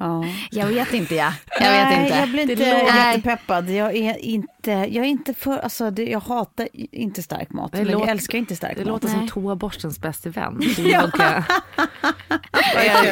[0.00, 0.24] Ja.
[0.50, 1.32] Jag vet inte, ja.
[1.60, 2.18] Jag vet Nej, inte.
[2.18, 3.70] jag blir inte Det låter- jättepeppad.
[3.70, 7.72] Jag är inte, jag är inte för, alltså det, jag hatar inte stark mat.
[7.72, 8.88] Det men låter- jag älskar inte stark Det mat.
[8.88, 9.16] låter Nej.
[9.18, 10.60] som toaborstens bästa vän.
[10.78, 11.10] ja.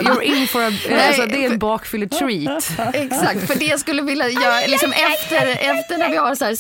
[0.02, 0.70] You're in for a...
[1.06, 2.70] Alltså, det är en bakfylletreat.
[2.94, 6.56] Exakt, för det jag skulle vilja göra liksom efter, efter när vi har så här,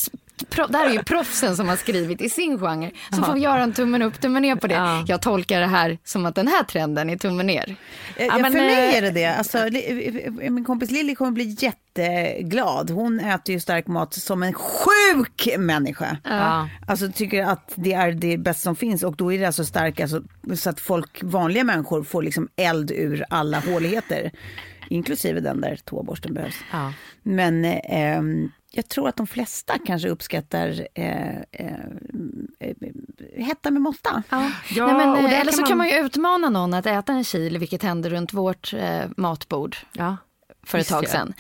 [0.68, 3.62] det här är ju proffsen som har skrivit i sin genre, så får vi göra
[3.62, 4.74] en tummen upp, tummen ner på det.
[4.74, 5.04] Ja.
[5.08, 7.76] Jag tolkar det här som att den här trenden är tummen ner.
[8.18, 9.26] Ja, men, för mig eh, är det det.
[9.26, 12.90] Alltså, eh, min kompis Lilly kommer bli jätteglad.
[12.90, 16.16] Hon äter ju stark mat som en sjuk människa.
[16.24, 16.68] Ja.
[16.86, 20.00] Alltså tycker att det är det bästa som finns och då är det alltså starkt
[20.00, 20.22] alltså,
[20.54, 24.30] så att folk, vanliga människor får liksom eld ur alla håligheter.
[24.88, 26.56] Inklusive den där toaborsten behövs.
[26.72, 26.92] Ja.
[27.22, 31.74] Men eh, ehm, jag tror att de flesta kanske uppskattar eh, eh,
[32.60, 32.74] eh,
[33.36, 34.22] hetta med måtta.
[34.30, 34.38] Ja,
[34.86, 37.58] Nej, men, eh, eller så man- kan man ju utmana någon att äta en chili,
[37.58, 40.16] vilket hände runt vårt eh, matbord Ja.
[40.66, 41.08] För ett tag det.
[41.08, 41.34] sedan.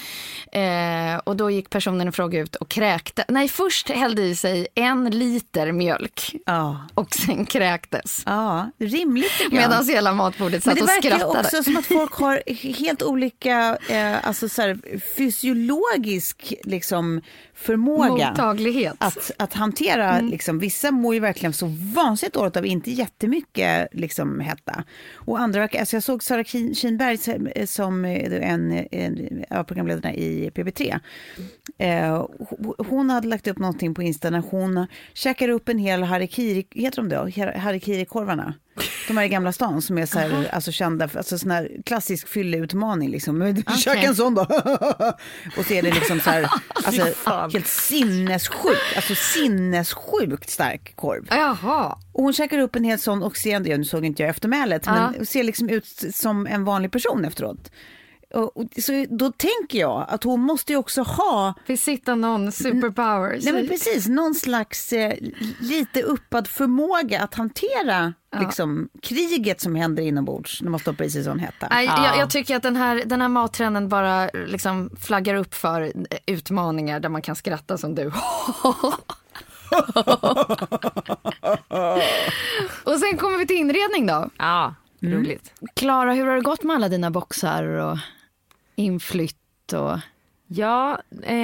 [0.52, 3.24] Eh, och då gick personen i fråga ut och kräkte.
[3.28, 8.22] Nej, först hällde i sig en liter mjölk Ja, och sen kräktes.
[8.26, 9.32] ja rimligt.
[9.50, 11.40] Medan hela matbordet satt det och verkar ju skrattade.
[11.40, 12.42] också som att folk har
[12.78, 14.78] helt olika eh, alltså så här,
[15.16, 17.20] fysiologisk liksom,
[17.54, 18.30] förmåga.
[18.30, 18.94] Mottaglighet.
[18.98, 24.40] Att, att hantera, liksom, vissa mår ju verkligen så vansinnigt dåligt av inte jättemycket liksom,
[24.40, 24.84] hetta.
[25.14, 26.44] Och andra, verkar- alltså jag såg Sara
[27.22, 29.15] som, som eh, en, en
[29.50, 31.00] av programledarna i PP3.
[31.78, 31.88] Eh,
[32.38, 36.66] ho- hon hade lagt upp någonting på Insta när hon käkar upp en hel harikiri,
[36.70, 37.16] heter de det?
[37.58, 38.54] Harikiri-korvarna.
[39.08, 42.28] De här i Gamla stan som är så här, alltså kända alltså sån här klassisk
[42.28, 43.38] fylleutmaning liksom.
[43.38, 44.40] Men Käka en sån då.
[45.58, 46.48] och så är det liksom så här,
[46.84, 47.02] alltså
[47.52, 51.26] helt sinnessjukt, alltså sinnessjukt stark korv.
[51.30, 51.98] Jaha.
[52.12, 55.10] Och hon käkar upp en hel sån och ser, nu såg inte jag eftermälet, Ja.
[55.16, 57.70] men ser liksom ut som en vanlig person efteråt.
[58.34, 63.38] Och, och, så då tänker jag att hon måste ju också ha Besitta någon superpower.
[63.42, 65.14] Nej men precis, någon slags eh,
[65.60, 71.24] lite uppad förmåga att hantera liksom, kriget som händer inombords när man stoppar i sig
[71.24, 71.68] sån hetta.
[71.70, 75.82] Nej, jag, jag tycker att den här, den här mattrenden bara liksom flaggar upp för
[75.82, 75.90] eh,
[76.26, 78.06] utmaningar där man kan skratta som du.
[82.84, 84.30] och sen kommer vi till inredning då.
[84.36, 85.52] Ja, roligt.
[85.74, 87.98] Klara, hur har det gått med alla dina boxar och
[88.76, 89.72] inflytt?
[89.72, 89.98] Och...
[90.46, 91.34] Ja, eh,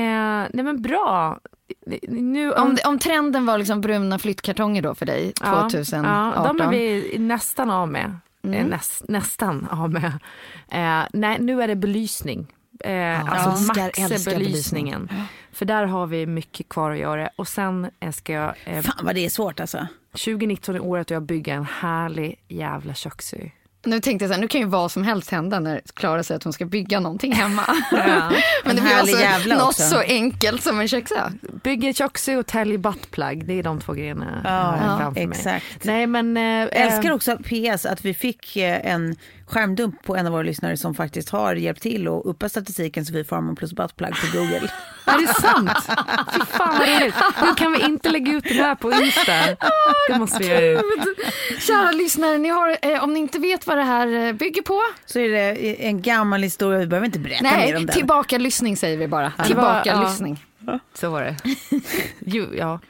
[0.52, 1.40] nej men bra.
[2.08, 6.04] Nu, Om, det- om trenden var liksom bruna flyttkartonger då för dig Ja, 2018?
[6.04, 8.16] Ja, de är vi nästan av med.
[8.44, 10.12] Eh, Näst, nästan av med.
[10.70, 12.46] Eh, nej, nu är det belysning.
[12.84, 15.08] Eh, alltså älskar- max älskar belysningen.
[15.52, 17.28] För där har vi mycket kvar att göra.
[17.36, 19.86] Och sen eh, ska jag, eh, Fan vad det är svårt alltså.
[20.12, 23.36] 2019 är året då jag bygger en härlig jävla köksö.
[23.84, 26.36] Nu tänkte jag så här, nu kan ju vad som helst hända när Klara säger
[26.36, 27.62] att hon ska bygga någonting hemma.
[27.92, 28.32] Ja.
[28.64, 29.82] Men det blir alltså jävla något också.
[29.82, 31.30] så enkelt som en köksö.
[31.64, 35.38] Bygger köksö och täljer buttplug, det är de två grejerna Ja, framför mig.
[35.38, 35.84] exakt.
[35.84, 36.36] Nej men...
[36.36, 39.16] Eh, Jag älskar också PS att vi fick eh, en
[39.46, 43.24] skärmdump på en av våra lyssnare som faktiskt har hjälpt till att uppa statistiken Sofie
[43.24, 44.56] Farman plus buttplug på Google.
[45.04, 45.70] Är det sant?
[46.34, 47.14] Fy fan vad roligt.
[47.36, 49.32] Hur kan vi inte lägga ut det här på Insta?
[50.08, 50.82] Det måste vi göra.
[51.58, 54.80] Kära lyssnare, ni har, eh, om ni inte vet vad det här eh, bygger på,
[55.06, 57.88] Så är det en gammal historia, vi behöver inte berätta mer om nej, den.
[57.88, 59.32] tillbaka lyssning säger vi bara.
[59.46, 60.02] Tillbaka ja.
[60.02, 60.44] lyssning.
[60.94, 61.36] Så var det.
[62.20, 62.80] Jo, ja.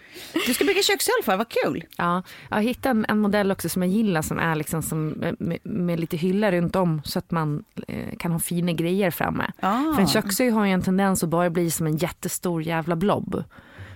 [0.47, 1.85] Du ska bygga köks i alla fall, vad kul.
[1.97, 5.59] Ja, jag hittade en, en modell också som jag gillar som är liksom som, med,
[5.63, 9.53] med lite hyllor runt om så att man eh, kan ha fina grejer framme.
[9.61, 9.93] Ah.
[9.95, 13.45] För en köksö har ju en tendens att bara bli som en jättestor jävla blob.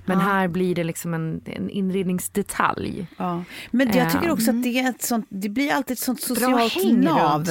[0.09, 3.07] Men här blir det liksom en, en inredningsdetalj.
[3.17, 3.43] Ja.
[3.71, 4.33] Men jag tycker Ja.
[4.33, 7.47] också att det, är ett sånt, det blir alltid ett sånt socialt nav.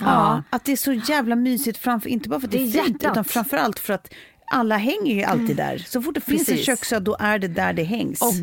[0.00, 0.42] Ja.
[0.50, 3.02] Att det är så jävla mysigt, framför, inte bara för att det Det är fint
[3.02, 3.12] hjärtat.
[3.12, 4.14] utan framförallt för att
[4.50, 5.78] alla hänger ju alltid där.
[5.78, 6.66] Så fort det finns en Precis.
[6.66, 8.22] köksö då är det där det hängs.
[8.22, 8.34] Och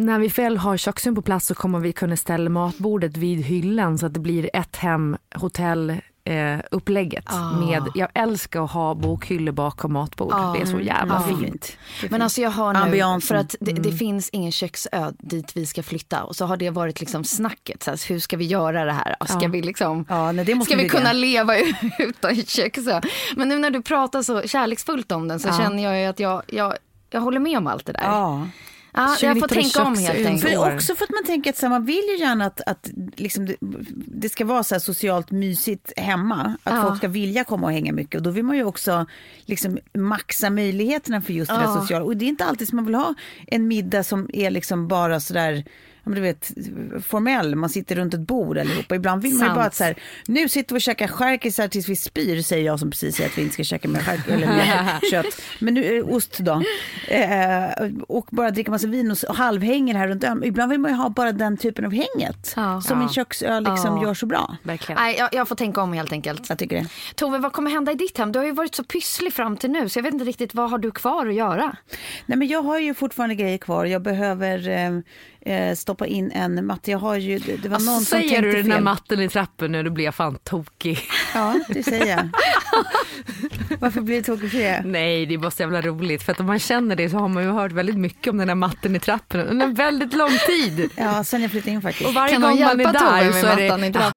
[0.00, 3.98] när vi väl har köksön på plats så kommer vi kunna ställa matbordet vid hyllan
[3.98, 5.96] så att det blir ett hem, hotell,
[6.26, 7.24] eh, upplägget.
[7.60, 10.34] Med, jag älskar att ha bokhyllor bakom matbord.
[10.54, 11.76] Det är så jävla Ja, fint.
[12.00, 12.22] Men fint.
[12.22, 13.26] alltså jag har nu, Ambiansen.
[13.28, 16.70] för att det, det finns ingen köksö dit vi ska flytta och så har det
[16.70, 19.16] varit liksom snacket, så här, hur ska vi göra det här?
[19.26, 19.48] Ska Ja.
[19.48, 21.54] vi liksom, Ja, nej, det måste ska vi kunna leva
[21.98, 23.00] utan köksö?
[23.36, 26.42] Men nu när du pratar så kärleksfullt om den så känner jag ju att jag,
[26.46, 26.74] jag,
[27.10, 28.02] jag håller med om allt det där.
[28.96, 29.16] Ja.
[29.22, 30.52] Ja, jag får 20 tänka om helt enkelt.
[30.52, 32.90] För också för att man tänker att så här, man vill ju gärna att, att
[33.16, 33.56] liksom det,
[34.06, 36.56] det ska vara så här socialt mysigt hemma.
[36.62, 36.82] Att Ja.
[36.82, 38.14] folk ska vilja komma och hänga mycket.
[38.14, 39.06] Och då vill man ju också
[39.44, 41.60] liksom maxa möjligheterna för just det Ja.
[41.72, 42.04] där sociala.
[42.04, 43.14] Och det är inte alltid som man vill ha
[43.46, 45.64] en middag som är liksom bara sådär
[46.06, 46.50] men du vet,
[47.06, 48.94] formell, man sitter runt ett bord allihopa.
[48.94, 49.94] Ibland vill man ju bara att så här,
[50.26, 53.38] nu sitter vi och käkar charkisar tills vi spyr, säger jag som precis säger att
[53.38, 55.40] vi inte ska käka mer chark eller mer kött.
[55.58, 56.62] Men nu är det ost då.
[57.08, 57.70] Eh,
[58.08, 60.44] och bara dricka massa vin och, och halvhänger här runt om.
[60.44, 62.52] Ibland vill man ju ha bara den typen av hänget.
[62.56, 62.80] Ja.
[62.80, 63.12] Som en Ja.
[63.12, 64.02] köksö liksom Ja.
[64.02, 64.56] gör så bra.
[64.62, 65.00] Verkligen.
[65.02, 66.48] Nej, jag, jag får tänka om helt enkelt.
[66.48, 66.86] Jag tycker det.
[67.14, 68.32] Tove, vad kommer hända i ditt hem?
[68.32, 70.70] Du har ju varit så pysslig fram till nu så jag vet inte riktigt vad
[70.70, 71.76] har du kvar att göra?
[72.26, 73.84] Nej men jag har ju fortfarande grejer kvar.
[73.84, 74.90] Jag behöver eh,
[75.46, 76.90] eh, stoppa in en matte.
[76.90, 78.84] Jag har ju, det, var någon som Säger tänkte du den här fel.
[78.84, 80.98] matten i trappen nu, då blir jag fan tokig.
[81.34, 82.28] Ja, det säger jag.
[83.80, 84.82] Varför blir det tokigt för det?
[84.84, 86.22] Nej, det är bara så jävla roligt.
[86.22, 88.48] För att om man känner det så har man ju hört väldigt mycket om den
[88.48, 90.90] här matten i trappen under en väldigt lång tid.
[90.96, 92.08] Ja, sen jag flyttade in faktiskt.
[92.08, 93.92] Och varje Kan någon gång man är där så är det...
[93.92, 94.12] trappen?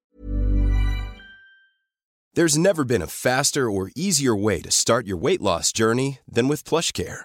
[2.36, 6.48] There's never been a faster or easier way to start your weight loss journey than
[6.48, 7.24] with PlushCare.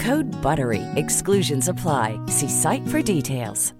[0.00, 0.82] Code BUTTERY.
[0.96, 2.20] Exclusions apply.
[2.28, 3.74] See site for details.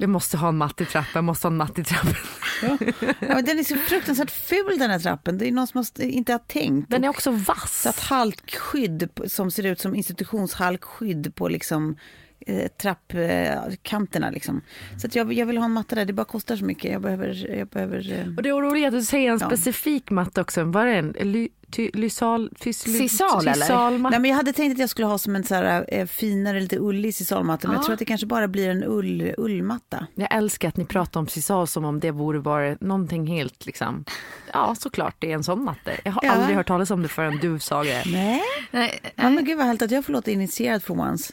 [0.00, 2.14] Vi måste ha en matt i trappen, jag måste ha en matt i trappen.
[2.62, 2.76] Ja,
[3.20, 5.38] men den är så fruktansvärt ful den här trappen.
[5.38, 6.90] Det är någon som inte har tänkt.
[6.90, 7.82] Den är också vass.
[7.82, 11.96] Så att halkskydd som ser ut som institutionshalkskydd på liksom
[12.46, 14.30] eh, trappkanterna.
[14.30, 14.60] liksom.
[15.00, 16.92] Så att jag, jag vill ha en matta där, det bara kostar så mycket.
[16.92, 17.56] Jag behöver...
[17.58, 19.46] Jag behöver eh, Och det är roligt att du säger en Ja.
[19.46, 20.64] specifik matta också.
[20.64, 23.52] Var det en ly, ty, lysal, fys, ly, Sisal, eller?
[23.52, 24.10] sysalmatta?
[24.10, 26.60] Nej, men jag hade tänkt att jag skulle ha som en så här, eh, finare,
[26.60, 27.68] lite ullig sisalmatta.
[27.68, 27.84] Men jag Ja.
[27.86, 30.06] tror att det kanske bara blir en ull, ullmatta.
[30.14, 34.04] Jag älskar att ni pratar om sisal som om det vore bara någonting helt liksom.
[34.52, 35.90] Ja, såklart det är en sån matta.
[36.04, 36.32] Jag har Ja.
[36.32, 38.02] aldrig hört talas om det förrän du sa det.
[38.06, 38.40] Nej.
[38.70, 41.32] Nej, Ja, men gud vad härligt att jag får låta initierad för once.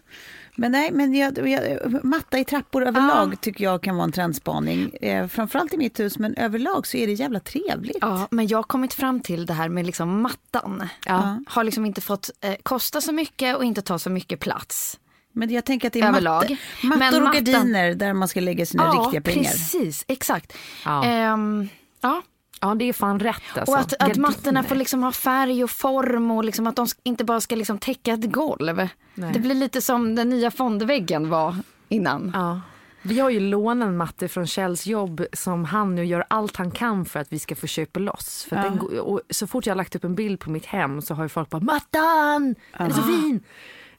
[0.59, 4.93] Men nej, men jag, jag, matta i trappor överlag tycker jag kan vara en trendspaning.
[5.01, 7.97] Eh, framförallt i mitt hus, men överlag så är det jävla trevligt.
[8.01, 10.87] Ja, men jag har kommit fram till det här med liksom mattan.
[11.05, 11.39] Ja.
[11.47, 14.99] Har liksom inte fått eh, kosta så mycket och inte ta så mycket plats.
[15.33, 16.41] Men jag tänker att det är Överlag.
[16.41, 19.43] matte, mattor Men och mattan- gardiner där man ska lägga sina riktiga pengar.
[19.51, 20.05] precis.
[20.07, 20.53] Exakt.
[20.85, 21.03] Ja.
[21.05, 21.69] Ehm,
[22.01, 22.21] ja.
[22.59, 23.71] Ja det är fan rätt alltså.
[23.71, 27.23] Och att, att mattorna får liksom ha färg och form och liksom att de inte
[27.23, 28.87] bara ska liksom täcka ett golv.
[29.13, 29.33] Nej.
[29.33, 31.55] Det blir lite som den nya fondväggen var
[31.89, 32.31] innan.
[32.35, 32.61] Ja.
[33.01, 36.71] Vi har ju lånat en matte från Kjells jobb som han nu gör allt han
[36.71, 38.45] kan för att vi ska få köpa loss.
[38.49, 41.01] För att den, och så fort jag har lagt upp en bild på mitt hem
[41.01, 43.43] så har ju folk bara “mattan, den är så fin”.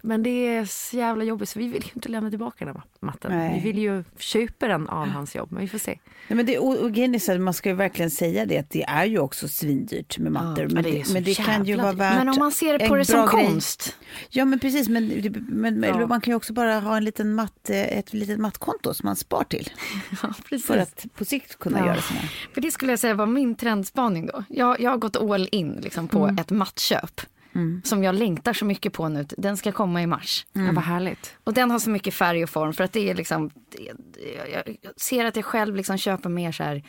[0.03, 2.83] Men det är så jävla jobbigt så vi vill ju inte lämna tillbaka den här
[3.01, 3.33] matten.
[3.39, 3.55] Nej.
[3.55, 5.99] Vi vill ju köpa den av hans jobb men vi får se.
[6.29, 6.91] Nej, men det, och, och
[7.29, 10.69] att man ska ju verkligen säga det att det är ju också svindyrt med mattor.
[10.71, 13.21] men, det men det kan ju vara värt Men om man ser på det som
[13.21, 13.45] grej.
[13.47, 13.97] konst.
[14.31, 15.07] Ja men precis, men,
[15.49, 16.07] men Ja.
[16.07, 19.45] man kan ju också bara ha en liten matt, ett litet mattkonto som man spar
[19.45, 19.71] till.
[20.23, 20.67] Ja, precis.
[20.67, 21.87] För att på sikt kunna Ja.
[21.87, 22.29] göra sådana.
[22.55, 24.45] För det skulle jag säga var min trendspaning då.
[24.49, 26.39] Jag, jag har gått all in liksom, på Mm.
[26.39, 27.21] ett mattköp.
[27.85, 29.27] Som jag längtar så mycket på nu.
[29.39, 30.47] Den ska komma i mars.
[30.53, 31.35] Ja, vad härligt.
[31.45, 33.83] Och den har så mycket färg och form för att det är liksom, det,
[34.53, 36.83] jag jag ser att jag själv liksom köper mer så här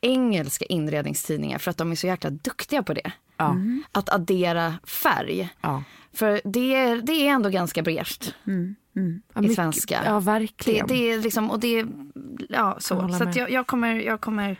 [0.00, 3.12] engelska inredningstidningar för att de är så jäkla duktiga på det.
[3.36, 3.56] Ja.
[3.92, 5.48] Att addera färg.
[5.60, 5.82] Ja.
[6.12, 7.82] För det, är- det är ändå ganska
[8.92, 10.00] Ja, i mycket- svenska.
[10.04, 10.86] Ja Det, verkligen.
[10.86, 11.86] det är liksom, och det, ja
[12.48, 12.94] Jag så.
[12.94, 14.56] håller Så att jag, jag kommer, jag kommer,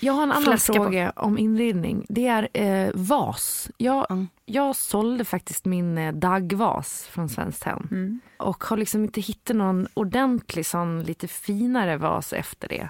[0.00, 0.84] Jag har en annan Fläska på.
[0.84, 2.06] fråga om inredning.
[2.08, 3.70] Det är eh, vas.
[3.76, 4.28] Jag, Mm.
[4.44, 7.88] jag sålde faktiskt min eh, daggvas från Svenskt Tenn.
[7.90, 8.20] Mm.
[8.38, 12.88] Och har liksom inte hittat någon ordentlig sån lite finare vas efter det.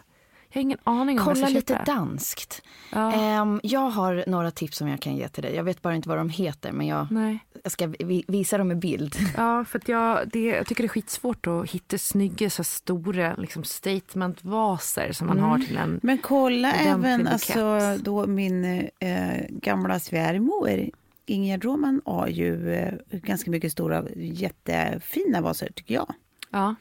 [0.54, 1.84] Jag har ingen aning om vad jag kolla ska lite köpa.
[1.84, 2.62] danskt.
[2.92, 3.12] Ja.
[3.12, 5.54] Ehm, jag har några tips som jag kan ge till dig.
[5.54, 7.38] Jag vet bara inte vad de heter men jag, Nej.
[7.62, 9.16] jag ska vi, visa dem i bild.
[9.36, 13.34] Ja, för att jag, det, jag tycker det är skitsvårt att hitta snygga så stora
[13.34, 16.00] liksom statementvaser som man har till en...
[16.02, 18.64] Men kolla även alltså, då min
[18.98, 20.90] eh, gamla svärmor
[21.26, 26.14] Ingegerd Roman har ju eh, ganska mycket stora jättefina vaser tycker jag.
[26.54, 26.74] Ja.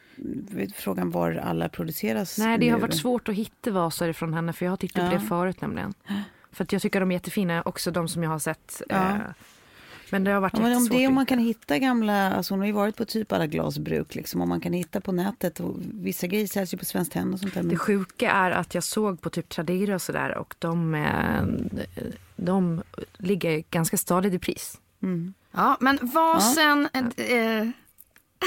[0.75, 2.81] Frågan var alla produceras Nej, det har nu.
[2.81, 5.19] varit svårt att hitta vaser från henne för jag har tittat på Ja.
[5.19, 5.93] det förut nämligen.
[6.51, 8.81] För att jag tycker de är jättefina, också de som jag har sett.
[8.89, 9.09] Ja.
[9.09, 9.17] Eh,
[10.11, 12.59] men det har varit Ja, men om det om man kan hitta gamla, alltså hon
[12.59, 15.75] har ju varit på typ alla glasbruk liksom, om man kan hitta på nätet och
[15.93, 17.61] vissa grejer säljs ju på Svenskt Tenn och sånt där.
[17.61, 21.43] Det Men, sjuka är att jag såg på typ Tradera och sådär och de, eh,
[22.35, 22.83] de
[23.17, 24.79] ligger ganska stadigt i pris.
[25.51, 27.67] Ja, men vasen, eh,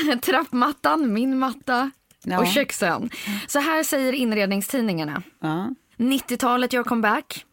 [0.22, 1.90] trappmattan, min matta
[2.28, 2.38] Ja.
[2.40, 3.10] och köksen.
[3.46, 5.22] Så här säger inredningstidningarna.
[5.40, 5.70] ja.
[5.96, 7.44] 90-talet gör comeback.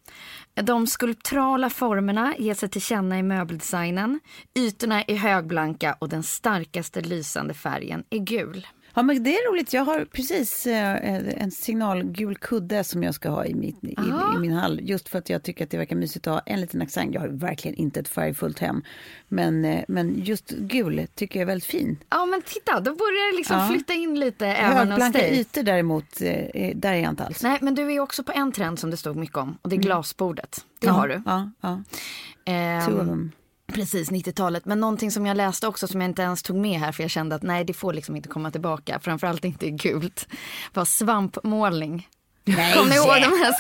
[0.54, 4.20] De skulpturala formerna ger sig till känna i möbeldesignen.
[4.56, 8.68] Ytorna är högblanka och den starkaste lysande färgen är gul.
[8.94, 9.74] Ja, men det är roligt.
[9.74, 13.96] Jag har precis eh, en signalgul kudde som jag ska ha i, mitt, i,
[14.36, 14.80] i min hall.
[14.84, 17.14] Just för att jag tycker att det verkar mysigt att ha en liten accent.
[17.14, 18.82] Jag har verkligen inte ett färgfullt hem.
[19.28, 21.98] Men, eh, men just gul tycker jag är väldigt fin.
[22.10, 23.68] Ja men titta, då börjar det liksom Ja.
[23.68, 25.40] flytta in lite även hos dig.
[25.40, 27.44] ytor däremot, eh, där är jag inte alls.
[27.44, 29.76] Nej men du är också på en trend som det stod mycket om och det
[29.76, 30.66] är glasbordet.
[30.80, 30.96] Det Mm.
[30.96, 31.22] ja, har du.
[31.26, 31.84] Ja, ja.
[32.86, 33.32] Them.
[33.74, 34.66] Precis, 90-talet.
[34.66, 37.12] Men någonting som jag läste också som jag inte ens tog med här för jag
[37.12, 39.00] kände att nej det får liksom inte komma tillbaka.
[39.00, 40.28] Framförallt inte i gult.
[40.74, 42.08] var svampmålning.
[42.46, 42.74] Nej.
[42.74, 43.56] Kommer ni ihåg de här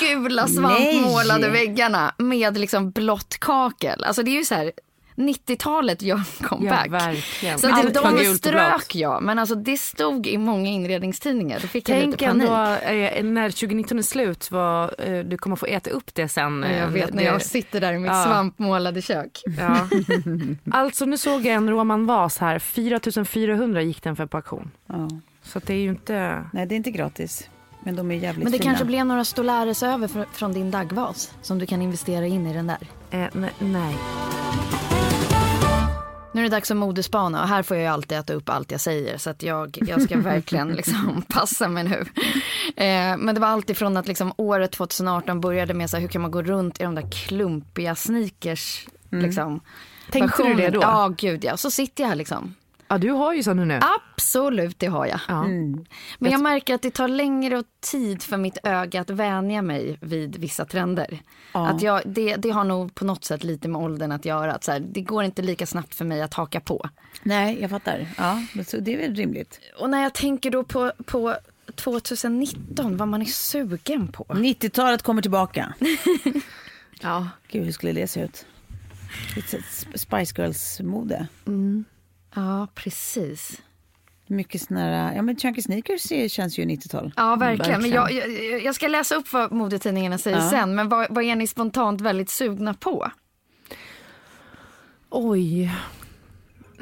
[0.00, 1.50] gula svampmålade Nej.
[1.50, 4.04] väggarna med liksom blått kakel?
[4.04, 4.72] Alltså det är ju så här
[5.16, 6.86] 90-talet gör en comeback.
[6.86, 7.58] Ja, verkligen.
[7.58, 11.58] Så det, Allt var de strök jag, men alltså det stod i många inredningstidningar.
[11.60, 12.42] Då fick jag Tänk lite panik.
[12.42, 12.54] ändå
[12.86, 16.64] eh, när 2019 är slut, vad, eh, du kommer få äta upp det sen.
[16.64, 18.24] eh, Jag vet när det- jag sitter där i mitt Ja.
[18.24, 19.42] svampmålade kök.
[19.58, 19.76] Ja.
[20.78, 24.70] alltså nu såg jag en Roman vas här, 4400 gick den för på auktion.
[24.86, 25.08] Ja.
[25.42, 26.44] Så det är ju inte...
[26.52, 27.48] Nej, det är inte gratis.
[27.84, 28.70] Men de är jävligt Men det fina.
[28.70, 32.52] kanske blev några stolares över fr- från din daggvas som du kan investera in i
[32.54, 32.78] den där.
[33.10, 33.94] Eh, ne- nej.
[36.34, 38.70] Nu är det dags att modespana och här får jag ju alltid äta upp allt
[38.70, 42.04] jag säger så att jag, jag ska verkligen liksom passa mig nu.
[42.76, 46.08] Eh, men det var alltid från att liksom året 2018 började med så här, hur
[46.08, 48.86] kan man gå runt i de där klumpiga sneakers.
[49.10, 49.60] Liksom,
[50.10, 50.80] Tänkte du det då?
[50.82, 51.56] Ja, gud ja.
[51.56, 52.54] Så sitter jag här liksom.
[52.92, 53.80] Ja, du har ju sån nu.
[54.16, 55.20] Absolut, det har jag.
[55.28, 55.44] Ja.
[56.18, 60.36] Men jag märker att det tar längre tid för mitt öga att vänja mig vid
[60.36, 61.20] vissa trender.
[61.52, 61.68] Ja.
[61.68, 64.52] Att jag, det, det har nog på något sätt lite med åldern att göra.
[64.52, 66.88] Att så här, det går inte lika snabbt för mig att haka på.
[67.22, 68.06] Nej, jag fattar.
[68.18, 69.60] Ja, men så det är väl rimligt.
[69.80, 71.36] Och när jag tänker då på, på
[71.74, 74.24] 2019, vad man är sugen på.
[74.24, 75.74] 90-talet kommer tillbaka.
[77.00, 77.28] Ja.
[77.48, 78.46] Gud, hur skulle det se ut?
[79.36, 79.62] Lite
[79.94, 81.26] Spice Girls-mode.
[82.34, 83.62] Ja, precis.
[84.26, 87.12] Mycket här, ja men chunky sneakers känns ju 90-tal.
[87.16, 87.82] Ja, verkligen.
[87.82, 90.50] Men jag, jag, jag ska läsa upp vad modetidningarna säger Ja.
[90.50, 90.74] sen.
[90.74, 93.10] Men vad, vad är ni spontant väldigt sugna på?
[95.10, 95.70] Oj.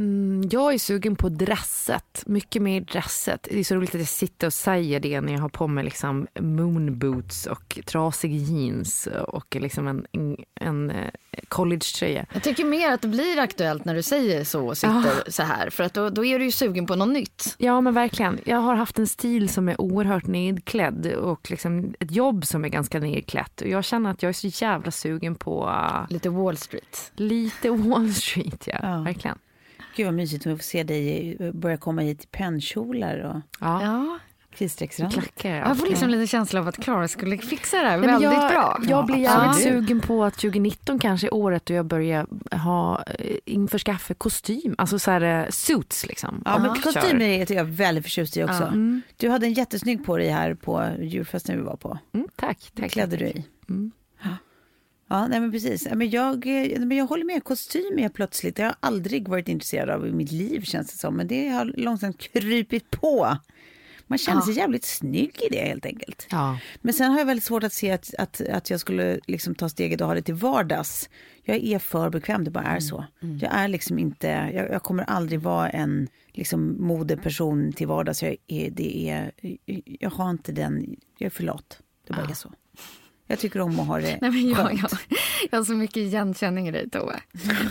[0.01, 3.49] Mm, jag är sugen på dresset, mycket mer dresset.
[3.51, 5.85] Det är så roligt att jag sitter och säger det när jag har på mig
[5.85, 11.11] liksom moonboots och trasig jeans och liksom en, en, en eh,
[11.49, 12.27] collegetröja.
[12.33, 15.31] Jag tycker mer att det blir aktuellt när du säger så och sitter Ah.
[15.31, 15.71] så här.
[15.71, 17.55] För att då, då är du ju sugen på något nytt.
[17.59, 18.39] Ja men verkligen.
[18.45, 22.69] Jag har haft en stil som är oerhört nedklädd och liksom ett jobb som är
[22.69, 23.61] ganska nedklätt.
[23.61, 25.71] Och jag känner att jag är så jävla sugen på
[26.11, 27.13] Lite Wall Street.
[27.17, 28.65] lite Wall Street.
[28.67, 29.03] Ja, Ja.
[29.03, 29.39] verkligen.
[29.97, 34.19] Gud vad mysigt att få se dig börja komma hit i pennkjolar och Ja, Ja.
[34.57, 35.13] kritstrecksrand.
[35.13, 35.57] klackar.
[35.57, 38.51] Jag får liksom lite känsla av att Klara skulle fixa det här Nej, väldigt jag,
[38.53, 38.79] bra.
[38.89, 39.73] Jag blir Ja, jävligt absolut.
[39.73, 42.27] sugen på att 2019 kanske är året då jag börjar
[42.57, 46.43] ha eh, införskaffa kostym, alltså så här eh, suits liksom.
[46.45, 48.63] Ja, men kostymer är jag väldigt förtjust i också.
[48.65, 49.03] Mm.
[49.17, 51.99] Du hade en jättesnygg på dig här på julfesten vi var på.
[52.15, 52.71] Mm, tack.
[52.73, 53.19] Det tack klädde tack.
[53.21, 53.45] du i.
[53.69, 53.93] Mm.
[55.11, 55.87] Ja, nej men precis.
[55.87, 59.29] Ja, Men jag, eh, men jag håller med, kostym är plötsligt, det har jag aldrig
[59.29, 61.17] varit intresserad av i mitt liv känns det som.
[61.17, 63.37] Men det har långsamt krypit på.
[64.07, 66.27] Man känner sig jävligt snygg i det helt enkelt.
[66.31, 66.59] Ja.
[66.81, 69.69] Men sen har jag väldigt svårt att se att, att, att jag skulle liksom ta
[69.69, 71.11] steget och ha det till vardags.
[71.43, 73.05] Jag är för bekväm, det bara är så.
[73.41, 78.23] Jag är liksom inte, jag, jag kommer aldrig vara en liksom modeperson till vardags.
[78.23, 79.31] Jag, är, det är,
[79.85, 81.81] jag har inte den, jag är för lat.
[82.07, 82.53] Det bara är så.
[83.31, 84.81] Jag tycker om att ha det Nej, men jag, skönt.
[84.83, 84.91] jag,
[85.51, 87.21] jag har så mycket igenkänning i dig Tove.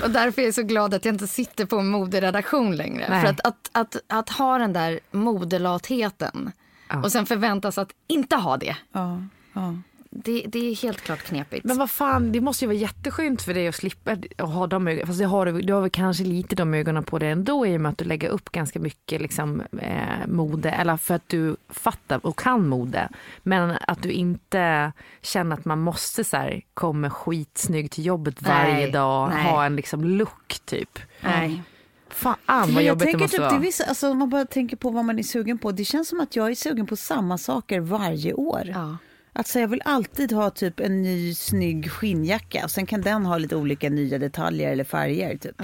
[0.04, 3.06] Och därför är jag så glad att jag inte sitter på en moderedaktion längre.
[3.10, 3.22] Nej.
[3.22, 6.52] För att, att, att, att ha den där modelatheten
[6.90, 7.04] Ja.
[7.04, 8.76] och sen förväntas att inte ha det.
[8.92, 9.22] Ja,
[9.54, 9.76] ja.
[10.12, 11.66] Det, det är helt klart knepigt.
[11.66, 14.88] Men vad fan, det måste ju vara jätteskönt för dig att slippa att ha de
[14.88, 15.08] ögonen.
[15.08, 17.78] Fast det har du, du har väl kanske lite de ögonen på dig ändå i
[17.78, 20.70] och med att du lägger upp ganska mycket liksom, eh, mode.
[20.70, 23.10] Eller för att du fattar och kan mode.
[23.44, 24.92] Men att du inte
[25.22, 29.30] känner att man måste så här, komma skitsnygg till jobbet varje Nej, dag.
[29.30, 29.44] nej.
[29.44, 31.00] Ha en liksom look typ.
[31.22, 31.64] Nej.
[32.12, 33.60] Fan vad Men jag jobbigt det måste typ, det vara.
[33.60, 35.72] vissa, alltså, om man bara tänker på vad man är sugen på.
[35.72, 38.64] Det känns som att jag är sugen på samma saker varje år.
[38.74, 38.98] Ja.
[39.40, 42.68] Alltså jag vill alltid ha typ en ny snygg skinnjacka.
[42.68, 45.38] Sen kan den ha lite olika nya detaljer eller färger.
[45.38, 45.62] Typ.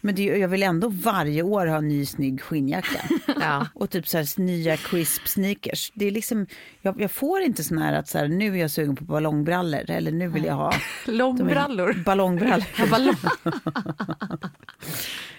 [0.00, 3.00] Men det, jag vill ändå varje år ha en ny snygg skinnjacka.
[3.40, 3.66] Ja.
[3.74, 5.92] Och typ så här, nya crisp sneakers.
[5.94, 6.46] Det är liksom,
[6.82, 9.90] jag, jag får inte sån här att så här, nu är jag sugen på ballongbrallor.
[9.90, 10.72] Eller nu vill jag ha
[11.06, 12.02] Långbrallor.
[12.04, 12.66] ballongbrallor.
[12.78, 13.16] Ja, ballong.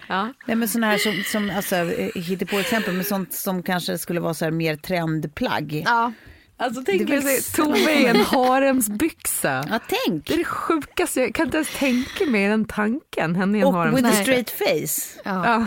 [0.08, 0.32] ja.
[0.46, 1.76] Nej men sådana här som, som alltså,
[2.14, 5.82] hittar på exempel, men sånt som kanske skulle vara så här mer trendplagg.
[5.86, 6.12] Ja.
[6.60, 9.64] Alltså tänk Det är så- Tove i en haremsbyxa.
[9.70, 10.26] Ja, tänk!
[10.26, 13.34] Det är det sjukaste, jag kan inte ens tänka mig den tanken.
[13.36, 14.22] Henne i en Och with a haremsbyxa.
[14.22, 15.20] straight face.
[15.24, 15.46] Ja.
[15.46, 15.66] Ja.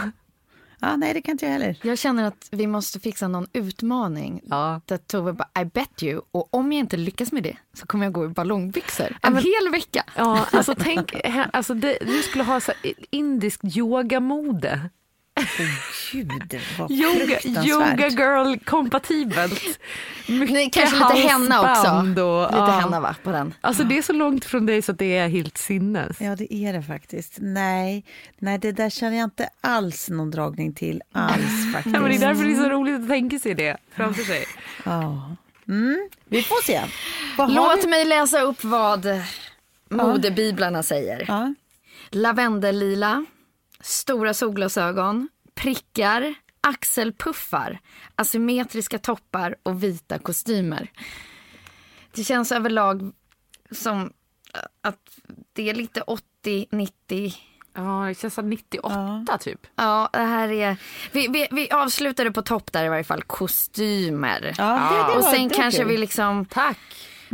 [0.83, 1.75] Ja, nej det kan inte jag heller.
[1.83, 4.41] Jag känner att vi måste fixa någon utmaning.
[4.43, 4.81] Ja.
[4.85, 6.21] Där Tove bara, I bet you.
[6.31, 9.71] Och om jag inte lyckas med det så kommer jag gå i ballongbyxor en hel
[9.71, 10.03] vecka.
[10.15, 11.15] Ja, alltså tänk,
[11.53, 13.61] alltså det, du skulle ha så här indiskt
[16.13, 16.45] yogamode.
[16.49, 19.79] Gud vad Yoga, yoga girl kompatibelt.
[20.27, 21.91] Mycket Nej, kanske lite henna också.
[21.91, 22.79] Och, Lite ja.
[22.82, 23.53] henna va, på den.
[23.61, 26.21] Alltså det är så långt från dig så att det är helt sinnes.
[26.21, 27.38] Ja det är det faktiskt.
[27.39, 28.05] Nej,
[28.39, 31.95] nej det där känner jag inte alls någon dragning till alls faktiskt.
[31.95, 34.45] Ja, men det är därför det är så roligt att tänka sig det framför sig.
[34.86, 35.36] Ja.
[35.67, 36.82] Mm, vi får se.
[37.38, 39.07] Vad Låt mig läsa upp vad
[39.89, 41.25] modebiblarna säger.
[41.27, 41.53] Ja.
[42.09, 43.25] Lavendellila,
[43.84, 47.79] stora solglasögon, prickar, axelpuffar,
[48.15, 50.91] asymmetriska toppar och vita kostymer.
[52.15, 53.11] Det känns överlag
[53.71, 54.13] som
[54.82, 54.99] att
[55.53, 56.03] det är lite
[56.45, 57.34] 80-90
[57.73, 59.67] Ja, det känns som 98 typ.
[59.75, 60.77] Ja, det här är...
[61.11, 64.53] Vi, vi, vi avslutade på topp där i varje fall, kostymer.
[64.57, 65.88] Ja, det- det och sen kanske kul.
[65.89, 66.45] vi liksom...
[66.45, 66.77] Tack.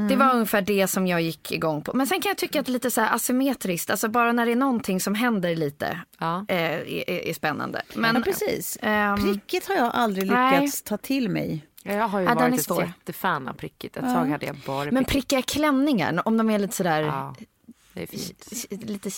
[0.09, 1.93] Det var ungefär det som jag gick igång på.
[1.93, 4.55] Men sen kan jag tycka att lite så här asymmetriskt, alltså bara när det är
[4.55, 6.45] någonting som händer lite Ja.
[6.47, 7.81] eh, är, är, är spännande.
[7.95, 8.77] Men, ja, precis.
[8.81, 10.59] ehm, Prickigt har jag aldrig nej.
[10.61, 11.67] lyckats ta till mig.
[11.83, 12.83] Ja, Jag har ju Ja, är varit ett svår.
[12.83, 13.97] jättefan av prickigt.
[13.97, 15.11] Ett tag hade jag bara men prickigt.
[15.11, 17.35] prickiga klänningar, om de är lite sådär, Ja,
[17.93, 18.65] det är fint.
[18.89, 19.09] lite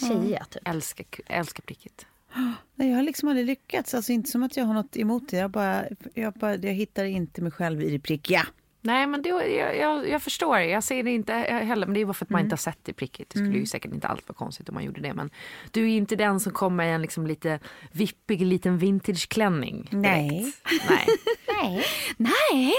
[0.00, 0.68] tjejiga typ.
[0.68, 2.06] Älskar, älskar prickigt.
[2.74, 3.94] Nej, jag har liksom aldrig lyckats.
[3.94, 5.36] Alltså inte som att jag har något emot det.
[5.36, 8.46] Jag, bara, jag, bara, jag hittar inte mig själv i det prickiga.
[8.88, 11.86] Nej men det, jag, jag, jag förstår, jag ser det inte heller.
[11.86, 13.30] Men det är bara för att man inte har sett det prickigt.
[13.30, 15.14] Det skulle ju säkert inte allt vara konstigt om man gjorde det.
[15.14, 15.30] Men
[15.70, 17.60] du är inte den som kommer i en liksom lite
[17.92, 19.88] vippig liten vintageklänning.
[19.92, 20.52] Nej.
[20.88, 21.06] Nej.
[21.62, 21.84] Nej.
[22.16, 22.72] Nej!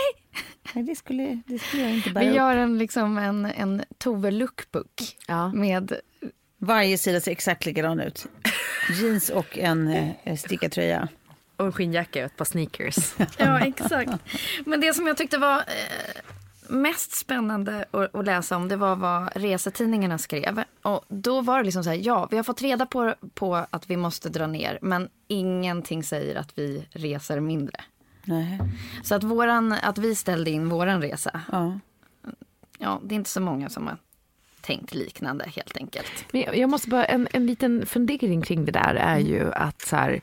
[0.74, 2.36] Nej, det skulle, det skulle jag inte bära Vi upp.
[2.36, 5.52] gör en, liksom en, en Tove lookbook Ja.
[5.54, 5.94] med
[6.62, 8.26] Varje sida ser exakt likadan ut.
[9.02, 9.88] Jeans och en
[10.24, 11.08] eh, stickad tröja.
[11.60, 12.96] Och en skinnjacka och ett par sneakers.
[13.38, 14.12] Ja, exakt.
[14.66, 16.22] Men det som jag tyckte var eh,
[16.70, 20.64] mest spännande att, läsa om det var vad resetidningarna skrev.
[20.82, 23.90] Och då var det liksom så här, ja, vi har fått reda på, på att
[23.90, 27.76] vi måste dra ner, men ingenting säger att vi reser mindre.
[28.24, 28.60] Nej.
[29.04, 31.80] Så att, våran, att vi ställde in våran resa, Ja.
[32.78, 33.98] ja, det är inte så många som har
[34.62, 36.26] tänkt liknande helt enkelt.
[36.32, 39.82] Men jag- jag måste bara, en, en liten fundering kring det där är ju att
[39.82, 40.22] så här,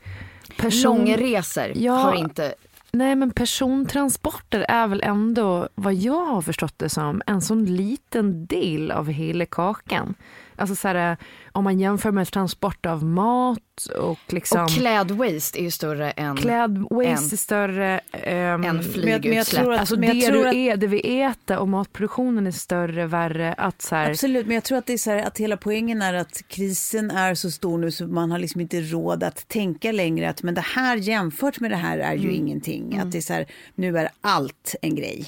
[0.56, 1.92] person, Långresor Ja.
[1.92, 2.54] har inte...
[2.92, 8.46] Nej men persontransporter är väl ändå vad jag har förstått det som en sån liten
[8.46, 10.14] del av hela kakan.
[10.56, 11.16] Alltså så här,
[11.56, 13.58] om man jämför med transport av mat
[13.98, 18.00] och liksom Och klädwaste är ju större än, klädwaste en- är större.
[18.12, 19.62] ehm, än Men jag, men jag flygutsläpp.
[19.62, 22.46] tror att, Alltså men jag det, tror du att är, det vi äter och matproduktionen
[22.46, 23.52] är större, värre.
[23.54, 26.02] Att så här, Absolut, men jag tror att det är så här, att hela poängen
[26.02, 29.92] är att krisen är så stor nu så man har liksom inte råd att tänka
[29.92, 32.98] längre att men det här jämfört med det här är ju ingenting.
[32.98, 35.26] Att det är så här, nu är allt en grej.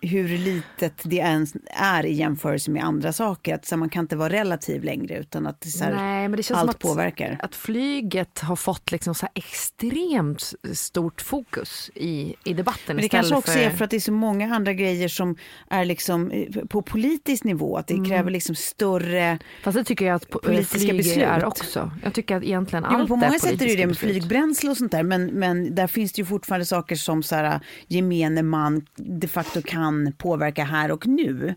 [0.00, 3.54] Hur litet det ens är i jämförelse med andra saker.
[3.54, 6.42] Att så här, man kan inte vara relativ längre utan att här, Nej, men det
[6.42, 7.38] känns allt att, påverkar.
[7.42, 12.96] att flyget har fått liksom så extremt stort fokus i, i debatten.
[12.96, 15.36] Men det kanske också är för att det är så många andra grejer som
[15.70, 17.76] är liksom eh, på politisk nivå.
[17.76, 18.06] Att det Mm.
[18.08, 21.16] kräver liksom större Fast det tycker jag att po- Politiska beslut.
[21.24, 21.90] är också.
[22.02, 24.76] Jag tycker att egentligen allt på många är sätt är det det med flygbränsle och
[24.76, 25.02] sånt där.
[25.02, 29.53] Men, men där finns det ju fortfarande saker som så här, gemene man de facto
[29.62, 31.54] kan påverka här och nu.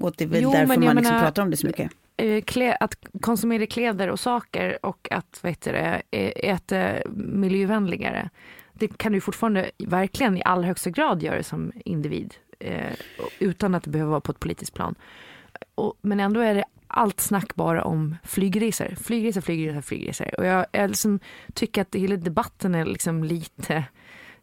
[0.00, 1.90] Och det är väl Jo, därför man liksom menar- pratar om det så mycket.
[2.16, 8.30] Eh, att konsumera kläder och saker och att vad heter det, eh, äta miljövänligare.
[8.72, 12.34] Det kan du fortfarande verkligen i allra högsta grad göra som individ.
[12.58, 14.94] Eh, och- utan att det behöver vara på ett politiskt plan.
[15.74, 18.94] Och, men ändå är det allt snack bara om flygresor.
[19.02, 20.40] Flygresor, flygresor, flygresor.
[20.40, 21.20] Och jag, jag liksom
[21.54, 23.84] tycker att hela debatten är liksom lite...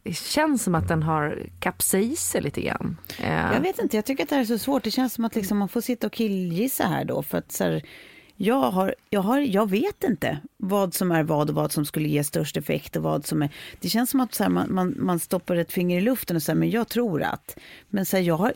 [0.03, 2.97] Det känns som att den har kapsejsat lite grann.
[3.19, 4.83] Eh, Jag vet inte, jag tycker att det här är så svårt.
[4.83, 7.23] Det känns som att liksom man får sitta och killgissa här då.
[7.23, 7.83] För att så här,
[8.35, 12.09] jag, har, jag, har, jag vet inte vad som är vad och vad som skulle
[12.09, 13.49] ge störst effekt och vad som är...
[13.79, 16.43] Det känns som att så här, man, man, man stoppar ett finger i luften och
[16.43, 17.57] säger men jag tror att...
[17.89, 18.53] Men så här, jag har...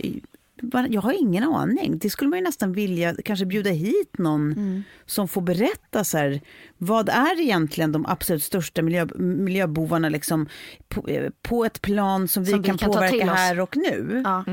[0.89, 1.97] Jag har ingen aning.
[1.97, 6.41] Det skulle man ju nästan vilja kanske bjuda hit någon som får berätta så här,
[6.77, 10.47] vad är egentligen de absolut största miljö, miljöbovarna liksom,
[10.87, 13.59] på, eh, på ett plan som vi Som vi kan, kan ta till påverka här
[13.59, 14.21] och nu.
[14.25, 14.45] Ja.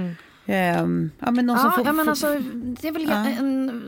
[0.47, 2.39] Ehm, ja, men någon som Ja, får, ja, men alltså,
[2.81, 3.27] det är väl Ja.
[3.29, 3.83] en,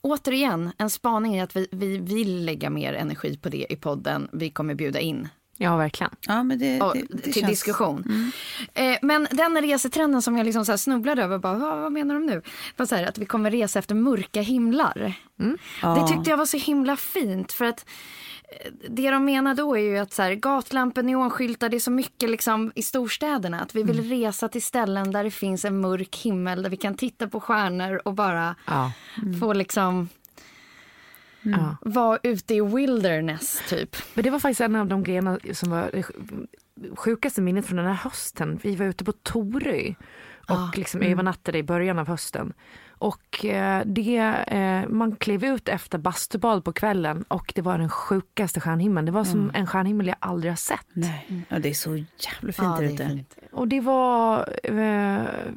[0.00, 4.28] återigen en spaning i att vi, vi vill lägga mer energi på det i podden.
[4.32, 5.28] Vi kommer bjuda in
[5.62, 6.10] ja, verkligen.
[6.26, 8.32] ja, men det, och, det, det till känns- diskussion.
[8.74, 12.14] Eh, men den resetrenden som jag liksom så här snubblade över, bara, vad, vad menar
[12.14, 12.42] de nu?
[12.76, 15.12] Var så här, att vi kommer resa efter mörka himlar.
[15.82, 15.94] Ja.
[15.94, 17.86] Det tyckte jag var så himla fint för att
[18.64, 21.90] eh, det de menar då är ju att så här, gatlampor, neonskyltar, det är så
[21.90, 23.60] mycket liksom i storstäderna.
[23.60, 26.94] Att vi vill resa till ställen där det finns en mörk himmel, där vi kan
[26.94, 28.92] titta på stjärnor och bara Ja.
[29.40, 30.08] få liksom
[31.42, 31.76] Ja.
[31.80, 33.96] vara ute i wilderness typ.
[34.14, 36.04] Men det var faktiskt en av de grejerna som var
[36.96, 38.60] sjukaste minnet från den här hösten.
[38.62, 39.94] Vi var ute på Torö
[40.48, 41.12] och Ah, liksom mm.
[41.12, 42.52] övernattade i början av hösten.
[43.00, 47.88] Och eh, det, eh, man klev ut efter bastubad på kvällen och det var den
[47.88, 49.04] sjukaste stjärnhimlen.
[49.04, 50.86] Det var som en stjärnhimmel jag aldrig har sett.
[50.92, 53.08] Nej, ja, det är så jävla fint Ja, där det är ute.
[53.08, 53.34] fint.
[53.52, 54.74] Och det var, eh,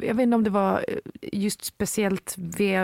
[0.01, 0.85] jag vet inte om det var
[1.21, 2.35] just speciellt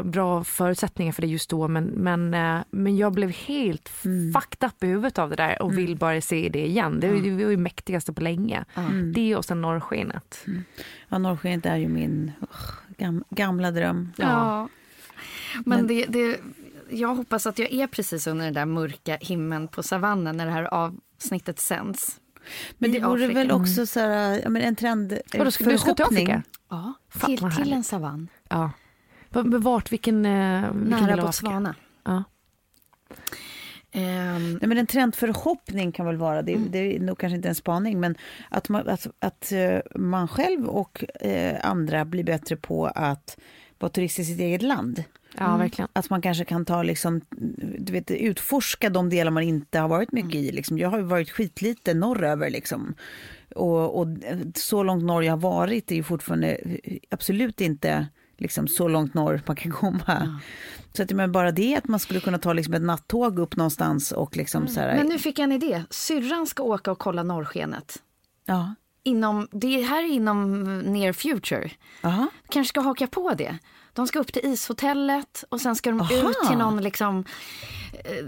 [0.03, 2.30] bra förutsättningar för det just då, men, men,
[2.70, 3.89] men jag blev helt
[4.34, 6.99] fucked up i huvudet av det där och vill bara se det igen.
[6.99, 8.66] Det var ju det var ju mäktigaste på länge.
[9.14, 10.45] Det och sen norrskenet.
[11.10, 14.13] Ja, norrskenet är ju min usch, gam, gamla dröm.
[14.17, 14.69] Ja.
[15.65, 16.39] Men, det, det,
[16.89, 20.51] jag hoppas att jag är precis under den där mörka himlen på savannen när det
[20.51, 22.19] här avsnittet sänds.
[22.77, 25.77] Men det vore väl också så här, ja, men en trend, eh, Vadå, ska du
[25.77, 26.05] ska till.
[26.05, 26.43] Afrika?
[26.69, 26.93] Ja,
[27.25, 28.27] till, till en savann.
[28.49, 28.71] Ja.
[29.29, 31.21] Va- Men vart, vilken, eh, vilken Nära?
[31.25, 31.75] Botswana.
[32.03, 32.23] Ja.
[33.91, 37.55] Ehm, Nej, men en trendförhoppning kan väl vara, det, det är nog kanske inte en
[37.55, 38.15] spaning, men
[38.49, 43.37] att man, att, att eh, man själv och eh, andra blir bättre på att
[43.79, 45.03] vara turist i sitt eget land.
[45.37, 45.89] ja, verkligen.
[45.93, 47.21] Att man kanske kan ta liksom,
[47.79, 50.51] du vet, utforska de delar man inte har varit mycket i.
[50.51, 50.77] Liksom.
[50.77, 52.49] Jag har ju varit skitlite norröver.
[52.49, 52.93] Liksom.
[53.55, 54.07] Och, och
[54.55, 56.57] så långt norr jag har varit är ju fortfarande
[57.09, 58.07] absolut inte
[58.41, 60.39] liksom, så långt norr man kan komma.
[60.93, 64.11] Så att, men bara det att man skulle kunna ta liksom, ett nattåg upp någonstans
[64.11, 65.83] och liksom så här, men nu fick jag en idé.
[65.89, 67.97] Syrran ska åka och kolla norrskenet.
[68.45, 71.71] ja, Inom, det här är inom near future.
[72.03, 73.57] aha, Kanske ska haka på det.
[73.93, 76.13] De ska upp till ishotellet och sen ska de Aha.
[76.13, 77.23] ut till någon liksom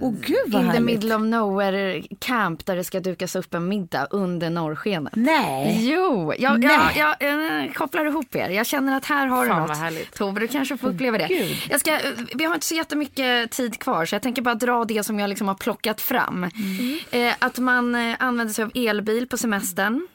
[0.01, 4.07] Åh gud in the middle of nowhere camp där det ska dukas upp en middag
[4.09, 5.13] under norrskenet.
[5.15, 5.89] Nej.
[5.91, 6.79] Jo, jag, Nej.
[6.97, 8.49] jag, jag, eh, kopplar ihop er.
[8.49, 9.77] Jag känner att här har du något.
[9.77, 10.13] härligt.
[10.13, 11.55] Tove, du kanske får uppleva det.
[11.69, 11.99] Jag ska, eh,
[12.35, 15.27] vi har inte så jättemycket tid kvar så jag tänker bara dra det som jag
[15.27, 16.43] liksom har plockat fram.
[17.11, 20.07] Eh, att man eh, använder sig av elbil på semestern.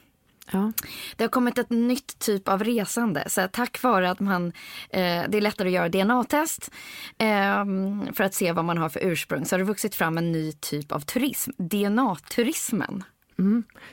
[0.53, 0.73] Ja.
[1.17, 3.25] Det har kommit ett nytt typ av resande.
[3.27, 4.47] Så tack vare att man,
[4.91, 6.71] eh, det är lättare att göra DNA-test
[7.19, 7.65] eh,
[8.13, 10.53] för att se vad man har för ursprung så har det vuxit fram en ny
[10.53, 11.51] typ av turism.
[11.59, 13.05] DNA-turismen.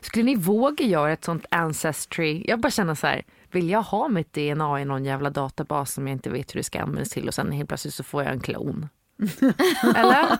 [0.02, 2.44] Skulle ni våga göra ett sånt ancestry?
[2.48, 6.08] Jag bara känner så här, vill jag ha mitt DNA i någon jävla databas som
[6.08, 8.32] jag inte vet hur det ska användas till och sen helt plötsligt så får jag
[8.32, 8.88] en klon?
[9.96, 10.38] Eller?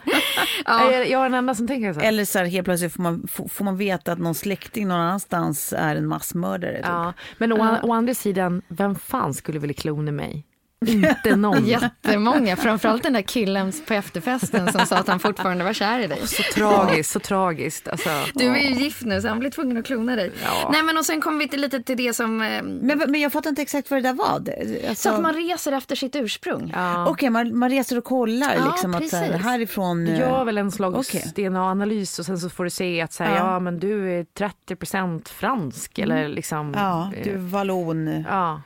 [0.66, 0.92] Ja.
[0.92, 2.00] Jag är den enda som tänker så.
[2.00, 5.00] Eller så här, helt plötsligt får man, får, får man veta att någon släkting någon
[5.00, 6.76] annanstans är en massmördare.
[6.76, 6.86] Typ.
[6.86, 10.46] Ja, men å, å andra sidan, vem fan skulle vilja klona mig?
[10.88, 11.66] Inte någon.
[11.66, 16.08] Jättemånga, framförallt den där killen på efterfesten som sa att han fortfarande var kär i
[16.08, 16.28] dig.
[16.28, 17.88] Så tragiskt, så tragiskt.
[17.88, 20.32] Alltså, Du är ju gift nu så han blir tvungen att klona dig.
[20.44, 20.70] Ja.
[20.74, 23.32] Nej men och sen kommer vi till lite till det som, eh, Men, men jag
[23.32, 24.42] fattar inte exakt vad det där var.
[24.90, 26.72] Alltså, så att man reser efter sitt ursprung.
[26.76, 27.06] ja.
[27.08, 29.44] Okej, man, man reser och kollar Ja, liksom att så här, precis.
[29.46, 30.06] härifrån...
[30.06, 31.32] Du eh, gör väl en slags Okej.
[31.50, 33.54] DNA-analys och sen så får du se att så här, Ja.
[33.54, 33.60] ja.
[33.60, 34.26] men du är
[34.70, 36.74] 30% fransk eller liksom.
[36.76, 38.26] Ja, eh, du är vallon.
[38.30, 38.62] ja.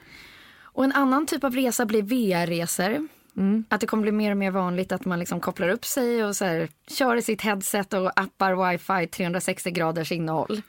[0.78, 3.07] Och en annan typ av resa blir VR-resor.
[3.69, 6.36] Att det kommer bli mer och mer vanligt att man liksom kopplar upp sig och
[6.36, 10.61] så här, kör i sitt headset och appar wifi 360 graders innehåll.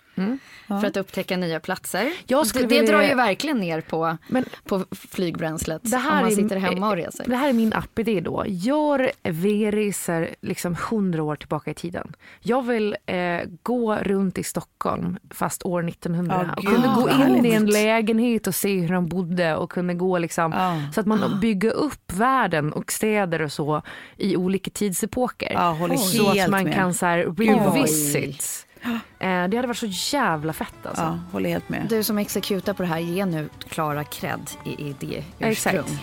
[0.66, 2.12] För att upptäcka nya platser.
[2.26, 6.26] Jag det vilja- drar ju verkligen ner på, Men- på flygbränslet Det här om man
[6.32, 7.24] är- sitter hemma och reser.
[7.28, 8.44] Det här är min appidé då.
[8.46, 12.12] Gör VR-resor liksom 100 år tillbaka i tiden.
[12.40, 17.44] Jag vill eh, gå runt i Stockholm fast år 1900 Ja, och kunde gå in
[17.46, 20.80] i en lägenhet och se hur de bodde och kunde gå liksom Ja.
[20.94, 23.82] så att man bygger upp världen och städer och så
[24.16, 25.50] i olika tidsepoker.
[25.52, 26.74] Ja, så att man med.
[26.74, 28.66] kan så här revisit.
[28.84, 31.02] Eh, det hade varit så jävla fett alltså.
[31.02, 31.86] Ja, håller helt med.
[31.88, 35.76] Du som exekutar på det här, ge nu Klara cred i, i det Exakt.
[35.76, 35.98] ursprung.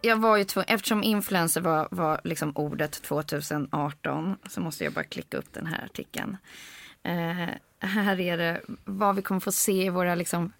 [0.00, 5.04] Jag var ju tvungen, eftersom influencer var, var liksom ordet 2018 så måste jag bara
[5.04, 6.36] klicka upp den här artikeln.
[7.02, 7.48] Eh,
[7.80, 10.52] här är det vad vi kommer få se i våra liksom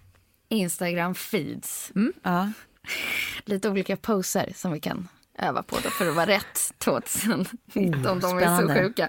[0.49, 1.93] Instagram feeds.
[2.23, 2.53] Ja.
[3.45, 5.09] Lite olika poser som vi kan
[5.43, 8.21] öva på då för att vara rätt 2019.
[8.21, 9.09] De är så sjuka.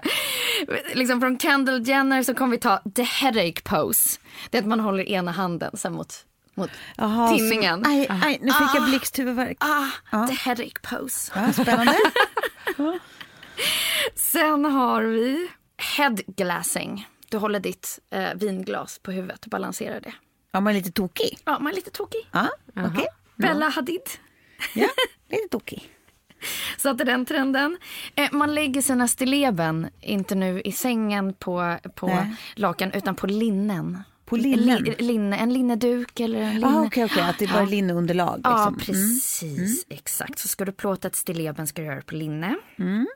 [0.94, 4.20] Liksom från Kendall Jenner så kommer vi ta the headache pose.
[4.50, 6.14] Det är att man håller ena handen så här mot,
[6.54, 7.84] mot Jaha, tinningen.
[7.84, 9.56] Så, aj, aj, nu fick jag blixthuvudvärk.
[9.60, 11.32] Ah, the headache pose.
[11.34, 11.98] Ja, spännande.
[14.14, 15.48] Sen har vi
[15.96, 17.08] head glassing.
[17.28, 20.12] Du håller ditt eh, vinglas på huvudet och balanserar det.
[20.52, 21.38] Ja, man är lite tokig.
[21.44, 22.28] Ja, man är lite tokig.
[22.32, 23.06] Ja, okej.
[23.36, 24.02] Bella Hadid.
[24.74, 24.88] Ja,
[25.28, 25.90] lite tokig.
[26.78, 27.78] satte den trenden.
[28.14, 32.34] Eh, man lägger sina stilleben, inte nu i sängen på, på Nej.
[32.54, 33.98] lakan, utan på linnen.
[34.24, 34.82] På linnen?
[34.84, 36.66] Li, linne, en linneduk eller en linne.
[36.66, 37.68] Ah, okej, okej, att det är bara Ja.
[37.68, 38.40] linneunderlag.
[38.44, 38.94] Ja, Liksom.
[38.94, 39.08] Mm.
[39.10, 39.86] precis.
[39.88, 40.38] Exakt.
[40.38, 42.54] Så ska du plåta ett stilleben ska du göra det på linne.
[42.78, 43.06] Mm.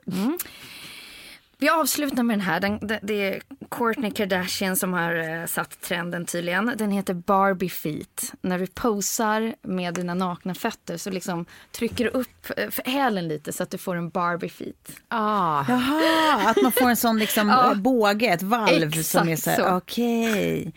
[1.59, 2.61] Vi avslutar med den här.
[2.61, 6.73] Den, det, det är Kourtney Kardashian som har eh, satt trenden tydligen.
[6.77, 8.33] Den heter Barbie feet.
[8.41, 13.53] När du posar med dina nakna fötter så liksom trycker du upp eh, hälen lite
[13.53, 14.91] så att du får en Barbie feet.
[15.09, 15.65] Ah.
[15.69, 17.75] Jaha, att man får en sån liksom Ja.
[17.75, 20.73] båge, ett valv som är Exakt så här, okej.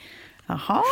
[0.46, 0.84] Jaha.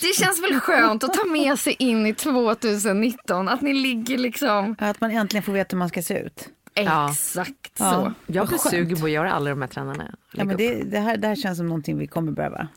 [0.00, 3.48] Det känns väl skönt att ta med sig in i 2019.
[3.48, 4.76] Att ni ligger liksom...
[4.78, 6.48] Att man äntligen får veta hur man ska se ut.
[6.84, 7.10] Ja.
[7.10, 7.92] Exakt Ja.
[7.92, 8.12] så.
[8.32, 10.14] Jag blir sugen på att göra alla de här trenderna.
[10.32, 12.68] Ja, men det, det, här, det här känns som någonting vi kommer behöva.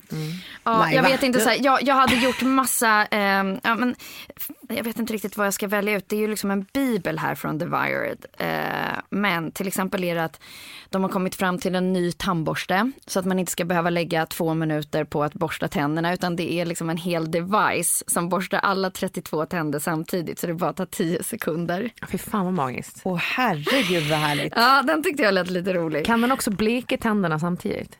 [0.63, 3.95] Ja, jag vet inte, så här, jag, jag hade gjort massa, ehm, ja, men,
[4.75, 6.09] jag vet inte riktigt vad jag ska välja ut.
[6.09, 8.25] Det är ju liksom en bibel här från The Wired.
[8.37, 10.39] Eh, men till exempel är det att
[10.89, 14.25] de har kommit fram till en ny tandborste så att man inte ska behöva lägga
[14.25, 18.59] två minuter på att borsta tänderna utan det är liksom en hel device som borstar
[18.59, 21.89] alla 32 tänder samtidigt så det bara tar 10 sekunder.
[22.11, 23.01] Fy fan vad magiskt.
[23.03, 24.53] Åh herregud vad härligt.
[24.55, 26.05] Ja, den tyckte jag lät lite rolig.
[26.05, 27.97] Kan man också bleka tänderna samtidigt?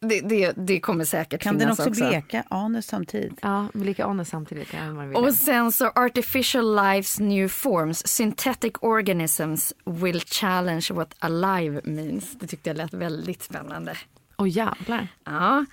[0.00, 2.08] Det, det, det kommer säkert Kan den finnas också också.
[2.08, 3.38] bleka anus samtidigt?
[3.42, 4.68] Ja, bleka anus samtidigt.
[5.14, 12.38] Och sen så artificial life's new forms, synthetic organisms will challenge what alive means.
[12.38, 13.96] Det tyckte jag lät väldigt spännande.
[14.36, 15.08] Åh jävlar.
[15.24, 15.64] Ja,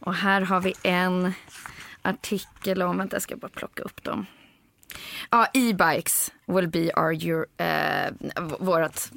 [0.00, 1.32] och här har vi en
[2.02, 4.26] artikel om, vänta jag ska bara plocka upp dem.
[5.30, 9.10] Ja, e-bikes will be our, your, eh, v- vårat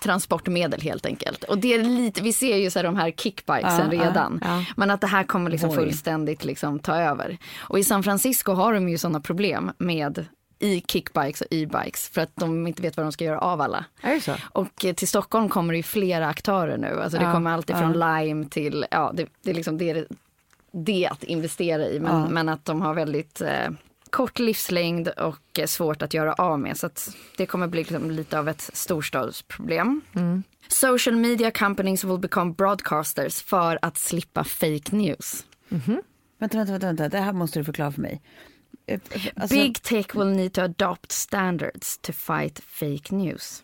[0.00, 1.44] transportmedel helt enkelt.
[1.44, 4.40] Och det är lite, vi ser ju så här de här kickbikesen Ja, ja, redan.
[4.44, 4.64] ja.
[4.76, 7.38] Men att det här kommer liksom fullständigt liksom ta över.
[7.58, 10.24] Och i San Francisco har de ju sådana problem med
[10.58, 13.84] e-kickbikes och e-bikes för att de inte vet vad de ska göra av alla.
[14.52, 17.00] Och eh, till Stockholm kommer det ju flera aktörer nu.
[17.02, 20.06] Alltså det Ja, kommer alltid från Lime till, ja det, det är liksom det,
[20.72, 22.00] det att investera i.
[22.00, 22.28] Men, Ja.
[22.28, 23.68] men att de har väldigt eh,
[24.12, 26.76] kort livslängd och eh, svårt att göra av med.
[26.78, 26.90] Så
[27.36, 30.00] det kommer bli liksom lite av ett storstadsproblem.
[30.68, 35.44] Social media companies will become broadcasters för att slippa fake news.
[36.38, 38.22] Vänta, vänta, vänta, vänta, det här måste du förklara för mig.
[38.86, 39.00] Eh,
[39.36, 43.62] Alltså, Big tech will need to adopt standards to fight fake news.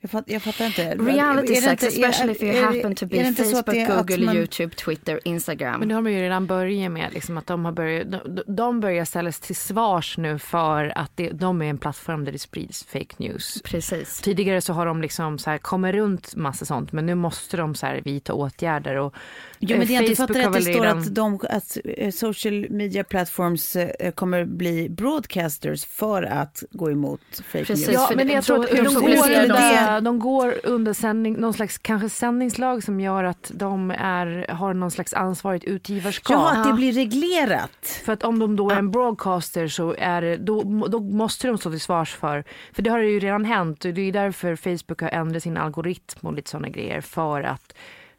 [0.00, 0.94] Jag, fatt, jag fattar inte.
[0.94, 3.66] Reality Är det sex, inte- är- especially if you är- happen to be det Facebook,
[3.66, 5.78] det är Google, man- YouTube, Twitter, Instagram.
[5.80, 8.80] Men det har man ju redan börjat med, liksom att de, har börjat, de, de
[8.80, 12.84] börjar ställas till svars nu för att det, de är en plattform där det sprids
[12.84, 13.62] fake news.
[13.64, 14.20] Precis.
[14.20, 17.74] Tidigare så har de liksom så här kommit runt massa sånt men nu måste de
[17.74, 18.94] så här vidta åtgärder.
[18.96, 19.14] Och,
[19.60, 22.10] Jo, men det jag eh, inte fattar att det står redan- att, de, att eh,
[22.10, 27.20] social media platforms eh, kommer bli broadcasters för att gå emot
[27.52, 27.86] fake Precis.
[27.88, 27.94] news.
[27.94, 31.40] Ja, men det- jag tror att hur går, publicerar de under, de går under sändning,
[31.40, 36.34] någon slags kanske sändningslag som gör att de är, har någon slags ansvarigt utgivarskap.
[36.34, 38.00] Jaha, att det blir reglerat.
[38.04, 41.58] För att om de då är en broadcaster så är det, då, då måste de
[41.58, 45.00] stå till svars för, för det har ju redan hänt och det är därför Facebook
[45.00, 47.74] har ändrat sin algoritm och lite sådana grejer för att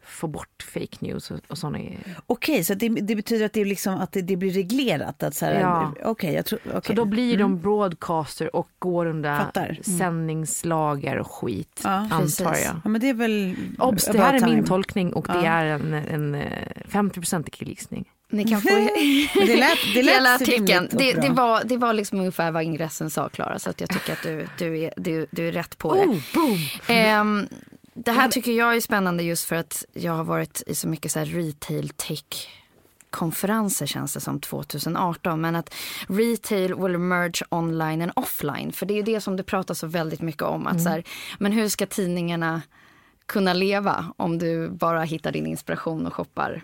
[0.09, 1.79] få bort fake news och, och sådana.
[2.27, 5.23] Okej, så det, det betyder att det, är liksom, att det, det blir reglerat?
[5.23, 5.93] Att så här, Ja.
[6.03, 6.59] Okej, jag tror...
[6.71, 6.95] Så okej.
[6.95, 9.77] då blir de broadcaster och går under Fattar.
[9.83, 12.39] sändningslagar och skit, Ja, antar precis.
[12.39, 12.75] jag.
[12.83, 13.55] Ja, men det är väl...
[13.79, 15.43] Obs, det här är min tolkning och det Ja.
[15.51, 16.47] är en, en eh,
[16.89, 18.05] 50% killgissning.
[18.31, 18.69] Ni kan få
[19.45, 20.89] det lät, det lät hela artikeln.
[20.91, 24.13] Det, det, var, det var liksom ungefär vad ingressen sa Klara så att jag tycker
[24.13, 26.01] att du, du, är, du, du är rätt på det.
[26.01, 26.57] Oh, boom!
[26.87, 27.47] Ehm,
[28.05, 31.11] det här tycker jag är spännande just för att jag har varit i så mycket
[31.11, 32.49] så retail tech
[33.09, 35.73] konferenser känns det som 2018 men att
[36.07, 38.71] retail will merge online and offline.
[38.71, 40.67] För det är ju det som det pratas så väldigt mycket om.
[40.67, 41.03] Att så här,
[41.39, 42.61] men hur ska tidningarna
[43.29, 46.63] kunna leva om du bara hittar din inspiration och shoppar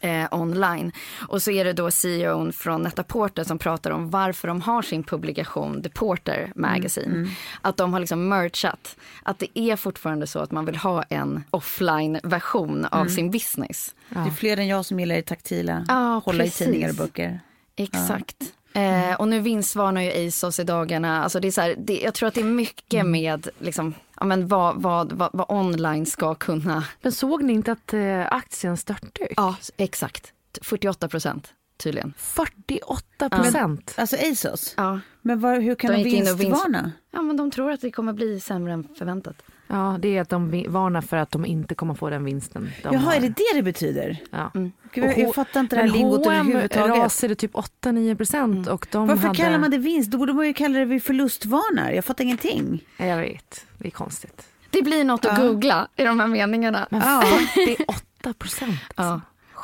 [0.00, 0.92] eh, online.
[1.28, 5.02] Och så är det då CEOn från Netaporter som pratar om varför de har sin
[5.02, 7.30] publikation The Porter Magazine.
[7.60, 8.96] Att de har liksom merchat.
[9.22, 13.94] Att det är fortfarande så att man vill ha en offline-version av sin business.
[14.08, 15.84] Det är fler än jag som gillar det taktila.
[15.88, 16.60] Ja, Hålla precis.
[16.60, 17.40] i tidningar och böcker.
[17.76, 18.36] Exakt.
[18.72, 21.22] Eh, och nu vinstvarnar ju ASOS i dagarna.
[21.22, 24.26] Alltså det är så här, det, jag tror att det är mycket med liksom, ja,
[24.26, 26.84] men vad, vad, vad, vad online ska kunna.
[27.02, 29.32] Men såg ni inte att eh, aktien störtdök?
[29.36, 30.32] Ja, exakt.
[30.62, 32.14] 48 procent tydligen.
[32.16, 33.94] 48 procent.
[33.96, 34.74] Alltså ASOS.
[34.76, 35.00] Ja.
[35.22, 36.92] Men var, hur kan De de, och vinst- vinstvarna?
[37.10, 39.42] ja, men de tror att det kommer bli sämre än förväntat.
[39.68, 42.94] Ja, det är att de varnar för att de inte kommer få den vinsten de
[42.94, 43.14] Jaha, har.
[43.14, 44.18] är det det det betyder?
[44.30, 44.50] Ja.
[44.92, 46.96] Gud, jag, jag fattar inte det här Men lingot överhuvudtaget.
[46.96, 49.36] rasade typ 8-9 procent och de Varför hade...
[49.38, 50.10] kallar man det vinst?
[50.10, 51.90] Då borde man ju kalla det förlustvarnar.
[51.90, 52.84] Jag fattar ingenting.
[52.96, 54.42] Jag vet, det är konstigt.
[54.70, 56.86] Det blir något att googla i de här meningarna.
[56.90, 57.22] Ja.
[57.54, 58.80] 48 procent.
[58.96, 59.20] Ja,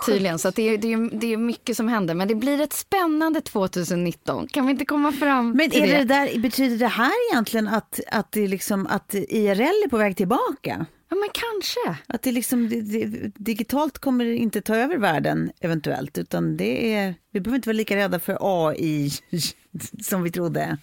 [0.07, 0.39] tydligen.
[0.39, 2.15] Så att det, är, det, är, det är mycket som händer.
[2.15, 4.47] Men det blir ett spännande 2019.
[4.47, 6.05] Kan vi inte komma fram Men till är det det?
[6.05, 10.87] där, betyder det här egentligen att, att, det liksom, att IRL är på väg tillbaka?
[11.09, 12.03] Ja, men kanske.
[12.07, 17.15] Att det liksom, det, det, digitalt kommer inte ta över världen eventuellt, utan det är,
[17.33, 19.11] vi behöver inte vara lika rädda för AI
[20.03, 20.79] som vi trodde.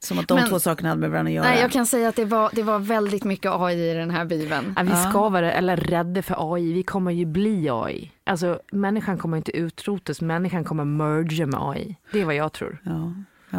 [0.00, 1.44] Som att de Men- två sakerna hade med varandra att göra.
[1.48, 4.24] Nej, jag kan säga att det var, det var väldigt mycket AI i den här
[4.24, 4.72] bibeln.
[4.76, 8.12] Ja, vi ska vara eller rädda för AI, vi kommer ju bli AI.
[8.24, 11.96] Alltså människan kommer inte utrotas, människan kommer merge med AI.
[12.12, 12.78] Det är vad jag tror.
[12.84, 13.12] Ja,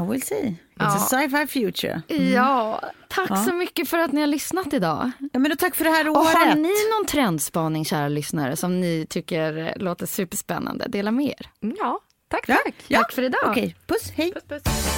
[0.04, 0.36] I will see.
[0.36, 0.86] It's Ja.
[0.96, 2.02] a sci-fi future.
[2.34, 5.12] Ja, tack så mycket för att ni har lyssnat idag.
[5.34, 6.34] Ja, men då tack för det här Och året.
[6.36, 11.50] har ni någon trendspaning, kära lyssnare, som ni tycker låter superspännande, dela med er.
[11.64, 12.76] Mm, Ja, tack, Ja, tack.
[12.88, 13.00] ja.
[13.00, 13.42] Tack för idag.
[13.50, 14.34] Okej, puss, hej.
[14.50, 14.97] Jag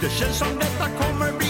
[0.00, 1.49] Det känns som detta kommer bli